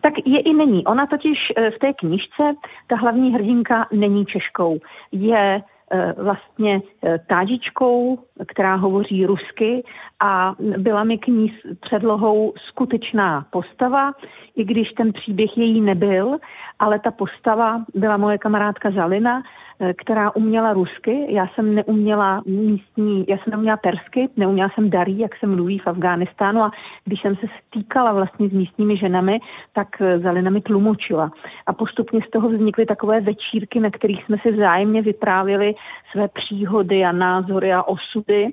Tak 0.00 0.12
je 0.26 0.40
i 0.40 0.52
není. 0.52 0.84
Ona 0.86 1.06
totiž 1.06 1.38
eh, 1.56 1.70
v 1.70 1.78
té 1.78 1.92
knižce, 1.92 2.42
ta 2.86 2.96
hlavní 2.96 3.34
hrdinka 3.34 3.86
není 3.92 4.26
Češkou. 4.26 4.78
Je 5.12 5.62
eh, 5.92 6.14
vlastně 6.22 6.80
eh, 7.04 7.18
tážičkou, 7.28 8.18
která 8.48 8.74
hovoří 8.74 9.26
rusky 9.26 9.84
a 10.20 10.54
byla 10.58 11.04
mi 11.04 11.18
k 11.18 11.26
ní 11.26 11.52
předlohou 11.80 12.52
skutečná 12.68 13.46
postava, 13.50 14.12
i 14.56 14.64
když 14.64 14.92
ten 14.92 15.12
příběh 15.12 15.58
její 15.58 15.80
nebyl, 15.80 16.36
ale 16.78 16.98
ta 16.98 17.10
postava 17.10 17.84
byla 17.94 18.16
moje 18.16 18.38
kamarádka 18.38 18.90
Zalina, 18.90 19.42
eh, 19.80 19.94
která 19.94 20.36
uměla 20.36 20.72
rusky, 20.72 21.26
já 21.28 21.48
jsem 21.48 21.74
neuměla 21.74 22.42
místní, 22.46 23.24
já 23.28 23.36
jsem 23.36 23.50
neuměla 23.50 23.76
persky, 23.76 24.28
neuměla 24.36 24.70
jsem 24.74 24.90
darí, 24.90 25.18
jak 25.18 25.36
se 25.36 25.46
mluví 25.46 25.78
v 25.78 25.86
Afghánistánu 25.86 26.62
a 26.62 26.70
když 27.04 27.22
jsem 27.22 27.36
se 27.36 27.46
stýkala 27.66 28.12
vlastně 28.12 28.48
s 28.48 28.52
místními 28.52 28.96
ženami, 28.96 29.40
tak 29.72 29.88
eh, 30.00 30.18
Zalina 30.18 30.50
mi 30.50 30.60
tlumočila. 30.60 31.30
A 31.66 31.72
postupně 31.72 32.20
z 32.28 32.30
toho 32.30 32.48
vznikly 32.48 32.86
takové 32.86 33.20
večírky, 33.20 33.80
na 33.80 33.90
kterých 33.90 34.24
jsme 34.24 34.36
si 34.42 34.52
vzájemně 34.52 35.02
vyprávěli 35.02 35.74
své 36.12 36.28
příhody 36.28 37.04
a 37.04 37.12
názory 37.12 37.72
a 37.72 37.82
osudy. 37.82 38.52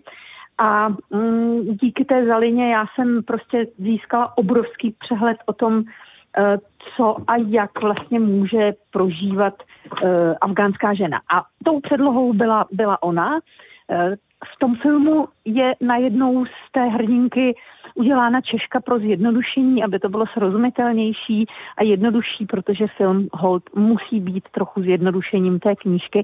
A 0.57 0.89
mm, 0.89 1.77
díky 1.81 2.05
té 2.05 2.25
Zalině 2.25 2.73
já 2.73 2.85
jsem 2.95 3.23
prostě 3.23 3.67
získala 3.77 4.37
obrovský 4.37 4.95
přehled 4.99 5.37
o 5.45 5.53
tom, 5.53 5.83
Eh, 6.37 6.57
co 6.95 7.15
a 7.27 7.35
jak 7.35 7.81
vlastně 7.81 8.19
může 8.19 8.73
prožívat 8.91 9.53
uh, 10.03 10.09
afgánská 10.41 10.93
žena. 10.93 11.17
A 11.33 11.43
tou 11.65 11.79
předlohou 11.79 12.33
byla, 12.33 12.65
byla 12.71 13.03
ona. 13.03 13.33
Uh, 13.33 13.39
v 14.55 14.59
tom 14.59 14.75
filmu 14.75 15.27
je 15.45 15.75
najednou 15.81 16.45
z 16.45 16.71
té 16.71 16.85
hrdinky 16.85 17.55
udělána 17.95 18.41
Češka 18.41 18.79
pro 18.79 18.99
zjednodušení, 18.99 19.83
aby 19.83 19.99
to 19.99 20.09
bylo 20.09 20.25
srozumitelnější 20.33 21.45
a 21.77 21.83
jednodušší, 21.83 22.45
protože 22.45 22.87
film 22.87 23.27
Hold 23.33 23.63
musí 23.75 24.19
být 24.19 24.43
trochu 24.51 24.81
zjednodušením 24.81 25.59
té 25.59 25.75
knížky, 25.75 26.23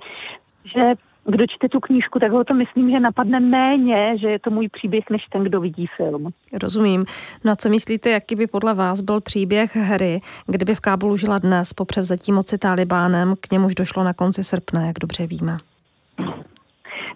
že 0.66 0.94
kdo 1.25 1.46
čte 1.48 1.70
tu 1.70 1.80
knížku, 1.80 2.20
tak 2.20 2.32
ho 2.32 2.44
to 2.44 2.53
myslím, 2.53 2.92
že 2.92 3.00
napadne 3.00 3.39
méně, 3.39 4.18
že 4.18 4.27
je 4.27 4.39
to 4.39 4.50
můj 4.50 4.70
příběh, 4.70 5.03
než 5.10 5.25
ten, 5.32 5.44
kdo 5.44 5.62
vidí 5.62 5.88
film. 5.98 6.27
Rozumím. 6.63 7.06
No 7.44 7.51
a 7.51 7.56
co 7.56 7.70
myslíte, 7.70 8.10
jaký 8.10 8.36
by 8.36 8.48
podle 8.48 8.74
vás 8.74 9.01
byl 9.01 9.22
příběh 9.22 9.75
hry, 9.75 10.22
kdyby 10.48 10.75
v 10.75 10.80
Kábulu 10.80 11.18
žila 11.18 11.38
dnes 11.39 11.74
po 11.74 11.86
převzetí 11.86 12.32
moci 12.32 12.58
Talibánem, 12.58 13.34
k 13.39 13.51
němuž 13.51 13.75
došlo 13.75 14.03
na 14.03 14.13
konci 14.13 14.44
srpna, 14.44 14.86
jak 14.86 14.96
dobře 15.01 15.27
víme? 15.27 15.58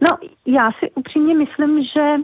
No, 0.02 0.18
já 0.46 0.72
si 0.80 0.92
upřímně 0.96 1.36
myslím, 1.36 1.84
že 1.84 2.16
uh, 2.16 2.24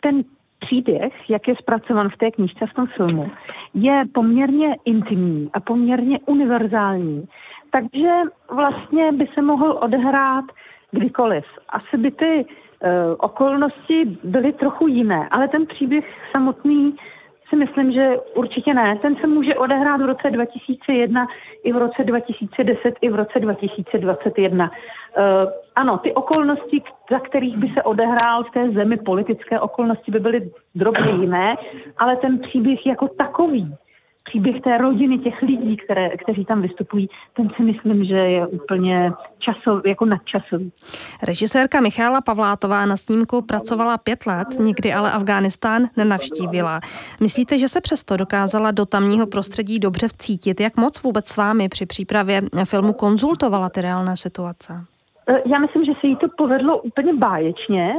ten 0.00 0.24
příběh, 0.58 1.30
jak 1.30 1.48
je 1.48 1.54
zpracovan 1.58 2.08
v 2.08 2.16
té 2.16 2.30
knížce, 2.30 2.66
v 2.66 2.74
tom 2.74 2.86
filmu, 2.86 3.30
je 3.74 4.02
poměrně 4.12 4.76
intimní 4.84 5.50
a 5.52 5.60
poměrně 5.60 6.18
univerzální. 6.26 7.28
Takže 7.70 8.10
vlastně 8.54 9.12
by 9.12 9.26
se 9.34 9.42
mohl 9.42 9.78
odehrát 9.82 10.44
kdykoliv. 10.94 11.44
Asi 11.68 11.96
by 11.96 12.10
ty 12.10 12.44
uh, 12.44 12.90
okolnosti 13.18 14.18
byly 14.24 14.52
trochu 14.52 14.88
jiné, 14.88 15.28
ale 15.30 15.48
ten 15.48 15.66
příběh 15.66 16.04
samotný 16.32 16.96
si 17.48 17.56
myslím, 17.56 17.92
že 17.92 18.16
určitě 18.34 18.74
ne. 18.74 18.98
Ten 19.02 19.16
se 19.16 19.26
může 19.26 19.54
odehrát 19.54 20.00
v 20.00 20.06
roce 20.06 20.30
2001 20.30 21.26
i 21.64 21.72
v 21.72 21.76
roce 21.76 22.04
2010 22.04 22.94
i 23.00 23.08
v 23.10 23.14
roce 23.14 23.40
2021. 23.40 24.64
Uh, 24.64 24.70
eh, 25.16 25.46
ano, 25.76 25.98
ty 25.98 26.12
okolnosti, 26.12 26.82
za 27.10 27.18
kterých 27.18 27.56
by 27.56 27.68
se 27.68 27.82
odehrál 27.82 28.44
v 28.44 28.50
té 28.50 28.70
zemi, 28.70 28.96
politické 28.96 29.60
okolnosti 29.60 30.12
by 30.12 30.20
byly 30.20 30.50
drobně 30.74 31.10
jiné, 31.20 31.56
ale 31.98 32.16
ten 32.16 32.38
příběh 32.38 32.86
jako 32.86 33.08
takový 33.08 33.74
příběh 34.24 34.62
té 34.62 34.78
rodiny, 34.78 35.18
těch 35.18 35.42
lidí, 35.42 35.76
které, 35.76 36.16
kteří 36.16 36.44
tam 36.44 36.62
vystupují, 36.62 37.08
ten 37.36 37.48
si 37.56 37.62
myslím, 37.62 38.04
že 38.04 38.16
je 38.16 38.46
úplně 38.46 39.12
časov, 39.38 39.86
jako 39.86 40.04
nadčasový. 40.04 40.72
Režisérka 41.22 41.80
Michála 41.80 42.20
Pavlátová 42.20 42.86
na 42.86 42.96
snímku 42.96 43.42
pracovala 43.42 43.98
pět 43.98 44.26
let, 44.26 44.48
nikdy 44.60 44.92
ale 44.92 45.12
Afghánistán 45.12 45.82
nenavštívila. 45.96 46.80
Myslíte, 47.20 47.58
že 47.58 47.68
se 47.68 47.80
přesto 47.80 48.16
dokázala 48.16 48.70
do 48.70 48.86
tamního 48.86 49.26
prostředí 49.26 49.78
dobře 49.78 50.08
vcítit? 50.08 50.60
Jak 50.60 50.76
moc 50.76 51.02
vůbec 51.02 51.26
s 51.26 51.36
vámi 51.36 51.68
při 51.68 51.86
přípravě 51.86 52.42
filmu 52.64 52.92
konzultovala 52.92 53.68
ty 53.68 53.80
reálné 53.80 54.16
situace? 54.16 54.72
E, 55.28 55.42
já 55.46 55.58
myslím, 55.58 55.84
že 55.84 55.92
se 56.00 56.06
jí 56.06 56.16
to 56.16 56.26
povedlo 56.36 56.78
úplně 56.78 57.14
báječně. 57.14 57.94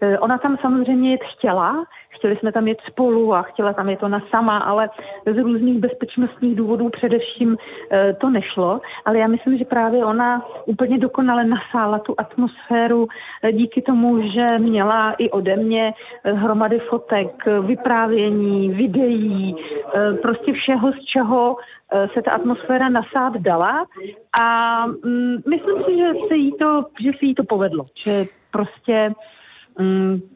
E, 0.00 0.18
ona 0.18 0.38
tam 0.38 0.56
samozřejmě 0.62 1.10
jet 1.10 1.20
chtěla, 1.36 1.84
chtěli 2.18 2.36
jsme 2.36 2.52
tam 2.52 2.68
jet 2.68 2.78
spolu 2.86 3.34
a 3.34 3.42
chtěla 3.42 3.72
tam 3.72 3.88
jet 3.88 4.02
ona 4.02 4.22
sama, 4.30 4.58
ale 4.58 4.90
z 5.26 5.38
různých 5.38 5.78
bezpečnostních 5.78 6.56
důvodů 6.56 6.88
především 6.88 7.56
e, 7.92 8.14
to 8.14 8.30
nešlo. 8.30 8.80
Ale 9.04 9.18
já 9.18 9.26
myslím, 9.26 9.58
že 9.58 9.64
právě 9.64 10.04
ona 10.04 10.42
úplně 10.66 10.98
dokonale 10.98 11.44
nasála 11.44 11.98
tu 11.98 12.14
atmosféru 12.18 13.08
díky 13.52 13.82
tomu, 13.82 14.20
že 14.30 14.46
měla 14.58 15.12
i 15.12 15.30
ode 15.30 15.56
mě 15.56 15.94
hromady 16.24 16.78
fotek, 16.78 17.46
vyprávění, 17.60 18.70
videí, 18.70 19.56
prostě 20.22 20.52
všeho, 20.52 20.92
z 20.92 21.04
čeho 21.04 21.56
se 22.14 22.22
ta 22.22 22.30
atmosféra 22.30 22.88
nasát 22.88 23.36
dala 23.36 23.86
a 24.40 24.86
mm, 24.86 25.36
myslím 25.48 25.84
si, 25.84 25.96
že 25.98 26.08
se 26.28 26.36
jí 26.36 26.52
to, 26.52 26.84
že 27.00 27.10
se 27.18 27.24
jí 27.24 27.34
to 27.34 27.44
povedlo, 27.44 27.84
že 28.04 28.24
prostě 28.50 29.12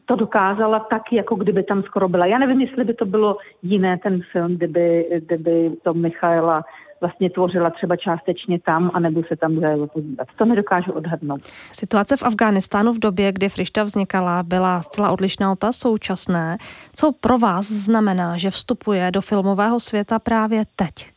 to 0.05 0.15
dokázala 0.15 0.79
tak, 0.79 1.01
jako 1.11 1.35
kdyby 1.35 1.63
tam 1.63 1.83
skoro 1.83 2.09
byla. 2.09 2.25
Já 2.25 2.37
nevím, 2.37 2.61
jestli 2.61 2.83
by 2.83 2.93
to 2.93 3.05
bylo 3.05 3.37
jiné 3.61 3.97
ten 3.97 4.21
film, 4.31 4.55
kdyby, 4.55 5.05
kdyby 5.27 5.71
to 5.83 5.93
Michaela 5.93 6.63
vlastně 7.01 7.29
tvořila 7.29 7.69
třeba 7.69 7.95
částečně 7.95 8.59
tam, 8.59 8.91
anebo 8.93 9.23
se 9.23 9.35
tam 9.35 9.59
zajelo 9.59 9.87
podívat. 9.87 10.27
To 10.35 10.45
nedokážu 10.45 10.91
odhadnout. 10.91 11.41
Situace 11.71 12.17
v 12.17 12.23
Afghánistánu 12.23 12.91
v 12.91 12.99
době, 12.99 13.31
kdy 13.31 13.49
Frišta 13.49 13.83
vznikala, 13.83 14.43
byla 14.43 14.81
zcela 14.81 15.11
odlišná 15.11 15.51
od 15.51 15.59
té 15.59 15.73
současné. 15.73 16.57
Co 16.95 17.11
pro 17.19 17.37
vás 17.37 17.65
znamená, 17.65 18.37
že 18.37 18.49
vstupuje 18.49 19.11
do 19.11 19.21
filmového 19.21 19.79
světa 19.79 20.19
právě 20.19 20.63
teď? 20.75 21.12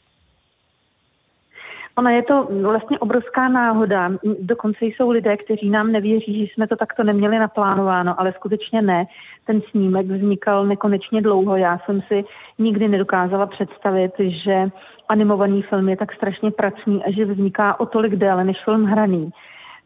Ona 1.99 2.11
je 2.11 2.23
to 2.23 2.49
vlastně 2.63 2.99
obrovská 2.99 3.49
náhoda. 3.49 4.11
Dokonce 4.41 4.85
jsou 4.85 5.11
lidé, 5.11 5.37
kteří 5.37 5.71
nám 5.71 5.93
nevěří, 5.93 6.47
že 6.47 6.53
jsme 6.53 6.67
to 6.67 6.77
takto 6.77 7.05
neměli 7.05 7.39
naplánováno, 7.39 8.21
ale 8.21 8.33
skutečně 8.33 8.83
ne. 8.83 9.05
Ten 9.45 9.61
snímek 9.71 10.07
vznikal 10.07 10.67
nekonečně 10.67 11.23
dlouho. 11.23 11.57
Já 11.57 11.79
jsem 11.79 12.03
si 12.03 12.25
nikdy 12.59 12.89
nedokázala 12.89 13.47
představit, 13.47 14.13
že 14.19 14.69
animovaný 15.09 15.63
film 15.63 15.89
je 15.89 15.97
tak 15.97 16.13
strašně 16.13 16.51
pracný 16.51 17.05
a 17.05 17.11
že 17.11 17.25
vzniká 17.25 17.81
o 17.81 17.87
tolik 17.87 18.17
déle 18.17 18.45
než 18.45 18.57
film 18.65 18.85
hraný. 18.85 19.31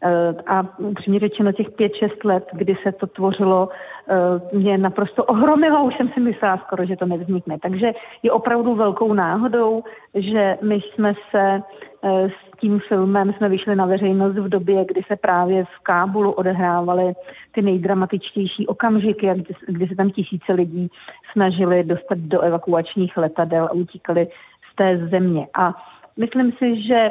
Eh, 0.02 0.34
a 0.46 0.78
upřímně 0.78 1.20
řečeno 1.20 1.52
těch 1.52 1.70
pět, 1.70 1.94
šest 1.94 2.24
let, 2.24 2.48
kdy 2.52 2.76
se 2.82 2.92
to 2.92 3.06
tvořilo, 3.06 3.68
eh, 4.08 4.56
mě 4.56 4.78
naprosto 4.78 5.24
ohromilo, 5.24 5.84
už 5.84 5.96
jsem 5.96 6.08
si 6.08 6.20
myslela 6.20 6.58
skoro, 6.58 6.86
že 6.86 6.96
to 6.96 7.06
nevznikne. 7.06 7.58
Takže 7.62 7.92
je 8.22 8.32
opravdu 8.32 8.74
velkou 8.74 9.12
náhodou, 9.12 9.82
že 10.14 10.58
my 10.62 10.80
jsme 10.80 11.14
se 11.30 11.62
eh, 12.04 12.28
s 12.28 12.60
tím 12.60 12.80
filmem 12.88 13.32
jsme 13.32 13.48
vyšli 13.48 13.76
na 13.76 13.86
veřejnost 13.86 14.36
v 14.36 14.48
době, 14.48 14.84
kdy 14.84 15.02
se 15.06 15.16
právě 15.16 15.64
v 15.64 15.78
Kábulu 15.82 16.32
odehrávaly 16.32 17.12
ty 17.52 17.62
nejdramatičtější 17.62 18.66
okamžiky, 18.66 19.30
kdy, 19.34 19.54
kdy 19.66 19.88
se 19.88 19.94
tam 19.96 20.10
tisíce 20.10 20.52
lidí 20.52 20.90
snažili 21.32 21.84
dostat 21.84 22.18
do 22.18 22.40
evakuačních 22.40 23.16
letadel 23.16 23.64
a 23.64 23.72
utíkali 23.72 24.28
z 24.72 24.76
té 24.76 25.08
země. 25.08 25.46
A 25.54 25.74
myslím 26.16 26.52
si, 26.52 26.82
že 26.82 27.10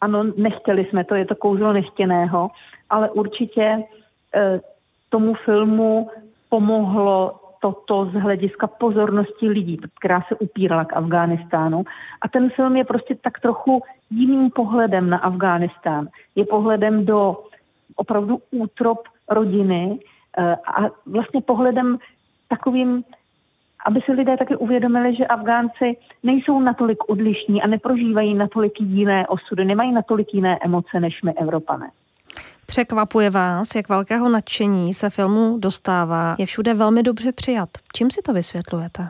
ano, 0.00 0.24
nechtěli 0.36 0.84
jsme 0.84 1.04
to, 1.04 1.14
je 1.14 1.26
to 1.26 1.34
kouzlo 1.34 1.72
nechtěného, 1.72 2.50
ale 2.90 3.10
určitě 3.10 3.62
e, 3.62 3.84
tomu 5.08 5.34
filmu 5.34 6.10
pomohlo 6.48 7.40
toto 7.60 8.04
z 8.04 8.12
hlediska 8.12 8.66
pozornosti 8.66 9.48
lidí, 9.48 9.78
která 10.00 10.22
se 10.28 10.34
upírala 10.34 10.84
k 10.84 10.96
Afghánistánu. 10.96 11.84
A 12.20 12.28
ten 12.28 12.50
film 12.50 12.76
je 12.76 12.84
prostě 12.84 13.14
tak 13.14 13.40
trochu 13.40 13.82
jiným 14.10 14.50
pohledem 14.50 15.10
na 15.10 15.18
Afghánistán. 15.18 16.08
Je 16.34 16.44
pohledem 16.44 17.06
do 17.06 17.36
opravdu 17.96 18.38
útrop 18.50 18.98
rodiny 19.28 19.98
e, 20.38 20.56
a 20.56 20.90
vlastně 21.06 21.40
pohledem 21.40 21.98
takovým 22.48 23.04
aby 23.88 24.00
si 24.00 24.12
lidé 24.12 24.36
taky 24.36 24.56
uvědomili, 24.56 25.16
že 25.16 25.26
Afgánci 25.26 25.96
nejsou 26.22 26.60
natolik 26.60 27.08
odlišní 27.08 27.62
a 27.62 27.66
neprožívají 27.66 28.34
natolik 28.34 28.72
jiné 28.80 29.26
osudy, 29.26 29.64
nemají 29.64 29.92
natolik 29.92 30.34
jiné 30.34 30.58
emoce 30.64 31.00
než 31.00 31.22
my 31.22 31.32
Evropané. 31.34 31.90
Překvapuje 32.66 33.30
vás, 33.30 33.74
jak 33.74 33.88
velkého 33.88 34.28
nadšení 34.28 34.94
se 34.94 35.10
filmu 35.10 35.58
dostává. 35.58 36.36
Je 36.38 36.46
všude 36.46 36.74
velmi 36.74 37.02
dobře 37.02 37.32
přijat. 37.32 37.68
Čím 37.94 38.10
si 38.10 38.22
to 38.22 38.32
vysvětlujete? 38.32 39.08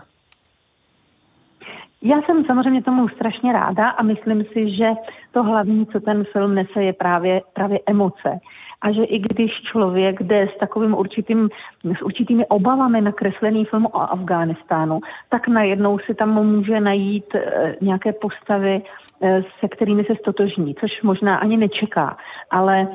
Já 2.02 2.22
jsem 2.22 2.44
samozřejmě 2.44 2.82
tomu 2.82 3.08
strašně 3.08 3.52
ráda 3.52 3.88
a 3.88 4.02
myslím 4.02 4.44
si, 4.44 4.76
že 4.76 4.88
to 5.32 5.42
hlavní, 5.42 5.86
co 5.86 6.00
ten 6.00 6.24
film 6.24 6.54
nese, 6.54 6.82
je 6.82 6.92
právě, 6.92 7.42
právě 7.54 7.78
emoce 7.86 8.38
a 8.80 8.92
že 8.92 9.04
i 9.04 9.18
když 9.18 9.52
člověk 9.62 10.22
jde 10.22 10.48
s 10.54 10.58
takovým 10.58 10.94
určitým, 10.94 11.48
s 11.98 12.02
určitými 12.02 12.46
obavami 12.46 13.00
na 13.00 13.12
kreslený 13.12 13.64
film 13.64 13.86
o 13.86 14.12
Afghánistánu, 14.12 15.00
tak 15.28 15.48
najednou 15.48 15.98
si 15.98 16.14
tam 16.14 16.44
může 16.44 16.80
najít 16.80 17.34
e, 17.34 17.76
nějaké 17.80 18.12
postavy, 18.12 18.82
e, 19.22 19.42
se 19.60 19.68
kterými 19.68 20.04
se 20.04 20.14
stotožní, 20.20 20.74
což 20.74 21.02
možná 21.02 21.36
ani 21.36 21.56
nečeká. 21.56 22.16
Ale 22.50 22.88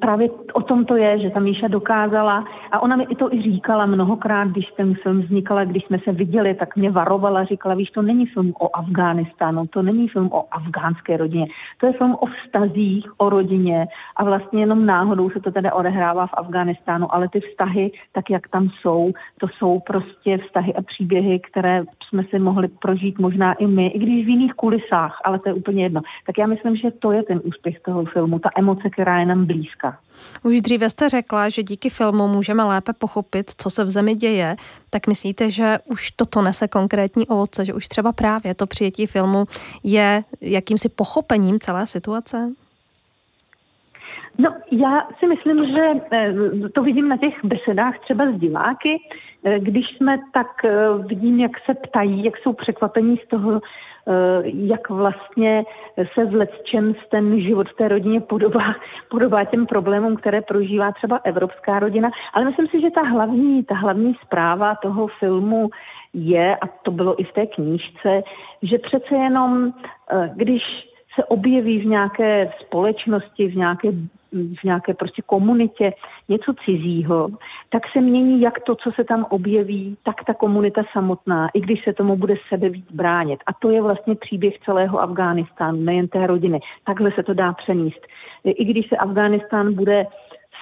právě 0.00 0.28
o 0.52 0.62
tom 0.62 0.84
to 0.84 0.96
je, 0.96 1.18
že 1.18 1.30
ta 1.30 1.40
Míša 1.40 1.68
dokázala, 1.68 2.44
a 2.72 2.82
ona 2.82 2.96
mi 2.96 3.04
i 3.10 3.14
to 3.14 3.34
i 3.34 3.42
říkala 3.42 3.86
mnohokrát, 3.86 4.48
když 4.48 4.66
ten 4.76 4.94
film 4.94 5.22
vznikala, 5.22 5.64
když 5.64 5.84
jsme 5.84 5.98
se 5.98 6.12
viděli, 6.12 6.54
tak 6.54 6.76
mě 6.76 6.90
varovala, 6.90 7.44
říkala, 7.44 7.74
víš, 7.74 7.90
to 7.90 8.02
není 8.02 8.26
film 8.26 8.52
o 8.60 8.76
Afghánistánu, 8.76 9.66
to 9.66 9.82
není 9.82 10.08
film 10.08 10.32
o 10.32 10.44
afgánské 10.50 11.16
rodině, 11.16 11.46
to 11.80 11.86
je 11.86 11.92
film 11.92 12.16
o 12.20 12.26
vztazích, 12.26 13.12
o 13.16 13.30
rodině 13.30 13.86
a 14.16 14.24
vlastně 14.24 14.60
jenom 14.60 14.86
náhodou 14.86 15.30
se 15.30 15.40
to 15.40 15.50
teda 15.50 15.74
odehrává 15.74 16.26
v 16.26 16.34
Afghánistánu, 16.34 17.14
ale 17.14 17.28
ty 17.28 17.40
vztahy, 17.40 17.90
tak 18.12 18.30
jak 18.30 18.48
tam 18.48 18.68
jsou, 18.80 19.12
to 19.38 19.48
jsou 19.48 19.80
prostě 19.80 20.38
vztahy 20.38 20.74
a 20.74 20.82
příběhy, 20.82 21.40
které 21.40 21.84
jsme 22.08 22.24
si 22.24 22.38
mohli 22.38 22.68
prožít 22.68 23.18
možná 23.18 23.52
i 23.52 23.66
my, 23.66 23.86
i 23.86 23.98
když 23.98 24.26
v 24.26 24.28
jiných 24.28 24.54
kulisách, 24.54 25.20
ale 25.24 25.38
to 25.38 25.48
je 25.48 25.54
úplně 25.54 25.82
jedno. 25.82 26.00
Tak 26.26 26.38
já 26.38 26.46
myslím, 26.46 26.76
že 26.76 26.90
to 26.90 27.12
je 27.12 27.22
ten 27.22 27.40
úspěch 27.44 27.80
toho 27.80 28.04
filmu, 28.04 28.38
ta 28.38 28.50
emoce, 28.56 28.90
která 28.90 29.09
je 29.18 29.26
nám 29.26 29.46
blízka. 29.46 29.98
Už 30.42 30.60
dříve 30.60 30.90
jste 30.90 31.08
řekla, 31.08 31.48
že 31.48 31.62
díky 31.62 31.90
filmu 31.90 32.28
můžeme 32.28 32.64
lépe 32.64 32.92
pochopit, 32.92 33.50
co 33.56 33.70
se 33.70 33.84
v 33.84 33.88
zemi 33.88 34.14
děje. 34.14 34.56
Tak 34.90 35.06
myslíte, 35.06 35.50
že 35.50 35.78
už 35.84 36.10
toto 36.10 36.42
nese 36.42 36.68
konkrétní 36.68 37.26
ovoce, 37.26 37.64
že 37.64 37.74
už 37.74 37.88
třeba 37.88 38.12
právě 38.12 38.54
to 38.54 38.66
přijetí 38.66 39.06
filmu 39.06 39.44
je 39.84 40.24
jakýmsi 40.40 40.88
pochopením 40.88 41.58
celé 41.58 41.86
situace? 41.86 42.52
No, 44.38 44.54
já 44.70 45.08
si 45.18 45.26
myslím, 45.26 45.66
že 45.66 45.84
eh, 46.12 46.34
to 46.74 46.82
vidím 46.82 47.08
na 47.08 47.16
těch 47.16 47.44
besedách 47.44 47.98
třeba 47.98 48.32
s 48.32 48.40
diváky, 48.40 49.02
eh, 49.44 49.60
když 49.60 49.84
jsme 49.96 50.18
tak 50.32 50.64
eh, 50.64 50.88
vidím, 51.06 51.40
jak 51.40 51.50
se 51.66 51.74
ptají, 51.74 52.24
jak 52.24 52.36
jsou 52.36 52.52
překvapení 52.52 53.16
z 53.26 53.28
toho, 53.28 53.60
jak 54.44 54.90
vlastně 54.90 55.64
se 56.14 56.24
v 56.24 56.62
čem 56.64 56.94
ten 57.10 57.40
život 57.40 57.68
v 57.68 57.76
té 57.76 57.88
rodině 57.88 58.20
podobá, 58.20 58.74
podobá 59.10 59.44
těm 59.44 59.66
problémům, 59.66 60.16
které 60.16 60.40
prožívá 60.42 60.92
třeba 60.92 61.20
evropská 61.24 61.78
rodina. 61.78 62.10
Ale 62.34 62.44
myslím 62.44 62.66
si, 62.66 62.80
že 62.80 62.90
ta 62.90 63.02
hlavní, 63.02 63.64
ta 63.64 63.74
hlavní 63.74 64.14
zpráva 64.24 64.74
toho 64.74 65.06
filmu 65.06 65.70
je, 66.14 66.56
a 66.56 66.66
to 66.66 66.90
bylo 66.90 67.20
i 67.20 67.24
v 67.24 67.32
té 67.32 67.46
knížce, 67.46 68.22
že 68.62 68.78
přece 68.78 69.14
jenom, 69.14 69.72
když 70.34 70.62
se 71.14 71.24
objeví 71.24 71.78
v 71.78 71.86
nějaké 71.86 72.52
společnosti, 72.60 73.48
v 73.48 73.56
nějaké 73.56 73.88
v 74.32 74.64
nějaké 74.64 74.94
prostě 74.94 75.22
komunitě 75.22 75.92
něco 76.28 76.54
cizího, 76.64 77.28
tak 77.68 77.82
se 77.92 78.00
mění 78.00 78.40
jak 78.40 78.60
to, 78.60 78.74
co 78.74 78.92
se 78.92 79.04
tam 79.04 79.26
objeví, 79.30 79.96
tak 80.02 80.24
ta 80.26 80.34
komunita 80.34 80.82
samotná, 80.92 81.48
i 81.54 81.60
když 81.60 81.84
se 81.84 81.92
tomu 81.92 82.16
bude 82.16 82.34
sebe 82.48 82.68
víc 82.68 82.86
bránit. 82.92 83.40
A 83.46 83.52
to 83.52 83.70
je 83.70 83.82
vlastně 83.82 84.14
příběh 84.14 84.58
celého 84.64 85.00
Afghánistánu, 85.00 85.80
nejen 85.80 86.08
té 86.08 86.26
rodiny. 86.26 86.60
Takhle 86.84 87.12
se 87.12 87.22
to 87.22 87.34
dá 87.34 87.52
přenést. 87.52 88.06
I 88.44 88.64
když 88.64 88.88
se 88.88 88.96
Afghánistán 88.96 89.74
bude 89.74 90.06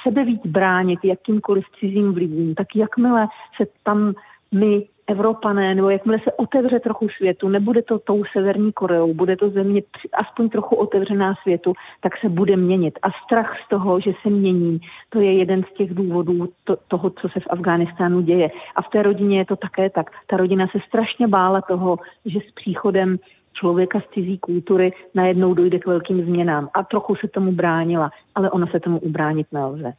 sebe 0.03 0.25
víc 0.25 0.41
bránit 0.47 0.99
jakýmkoliv 1.05 1.65
cizím 1.81 2.13
vlivům, 2.13 2.55
tak 2.55 2.77
jakmile 2.77 3.27
se 3.57 3.67
tam 3.83 4.15
my 4.53 4.87
Evropané, 5.09 5.75
nebo 5.75 5.91
jakmile 5.91 6.19
se 6.25 6.33
otevře 6.33 6.81
trochu 6.81 7.09
světu, 7.09 7.49
nebude 7.49 7.83
to 7.83 7.99
tou 7.99 8.25
Severní 8.33 8.73
Koreou, 8.73 9.15
bude 9.15 9.37
to 9.37 9.51
země 9.51 9.83
aspoň 10.13 10.49
trochu 10.49 10.77
otevřená 10.77 11.35
světu, 11.43 11.73
tak 12.01 12.13
se 12.21 12.29
bude 12.29 12.57
měnit. 12.57 12.99
A 13.03 13.09
strach 13.25 13.57
z 13.67 13.69
toho, 13.69 14.01
že 14.01 14.13
se 14.23 14.31
mění, 14.31 14.81
to 15.09 15.21
je 15.21 15.33
jeden 15.33 15.63
z 15.63 15.75
těch 15.75 15.95
důvodů 15.95 16.49
to, 16.65 16.77
toho, 16.89 17.11
co 17.11 17.29
se 17.29 17.41
v 17.41 17.51
Afghánistánu 17.51 18.21
děje. 18.21 18.51
A 18.77 18.83
v 18.83 18.89
té 18.89 19.03
rodině 19.03 19.39
je 19.39 19.45
to 19.45 19.57
také 19.57 19.91
tak. 19.91 20.11
Ta 20.27 20.37
rodina 20.37 20.67
se 20.67 20.79
strašně 20.89 21.29
bála 21.29 21.61
toho, 21.61 21.99
že 22.25 22.39
s 22.49 22.53
příchodem 22.55 23.19
člověka 23.53 24.01
z 24.01 24.15
cizí 24.15 24.39
kultury 24.39 24.93
najednou 25.15 25.55
dojde 25.55 25.79
k 25.79 25.87
velkým 25.87 26.25
změnám. 26.25 26.69
A 26.75 26.83
trochu 26.83 27.15
se 27.15 27.29
tomu 27.29 27.53
bránila, 27.53 28.11
ale 28.35 28.51
ona 28.51 28.67
se 28.67 28.81
tomu 28.81 28.99
ubránit 28.99 29.47
nelze. 29.53 29.93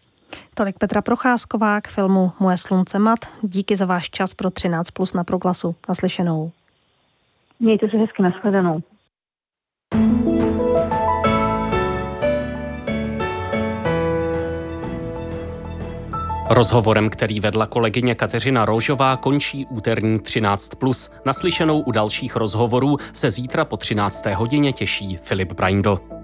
Tolik 0.60 0.78
Petra 0.78 1.02
Procházková 1.02 1.82
k 1.82 1.88
filmu 1.88 2.32
Moje 2.39 2.58
slunce 2.58 3.00
mat. 3.00 3.19
Díky 3.41 3.76
za 3.76 3.86
váš 3.86 4.10
čas 4.10 4.34
pro 4.34 4.52
13 4.52 4.91
plus 4.91 5.13
na 5.13 5.24
proglasu. 5.24 5.76
Naslyšenou. 5.89 6.52
Mějte 7.60 7.89
se 7.89 7.98
hezky, 7.98 8.24
nashledanou. 8.24 8.82
Rozhovorem, 16.50 17.10
který 17.10 17.39
vedla 17.39 17.65
kolegyně 17.65 18.15
Kateřina 18.15 18.65
Rožová, 18.65 19.17
končí 19.17 19.65
úterní 19.65 20.19
13+. 20.19 21.13
Naslyšenou 21.26 21.82
u 21.82 21.91
dalších 21.91 22.36
rozhovorů 22.36 22.98
se 23.13 23.32
zítra 23.32 23.65
po 23.65 23.78
13. 23.78 24.26
hodině 24.26 24.74
těší 24.74 25.17
Filip 25.17 25.54
Braindl. 25.54 26.18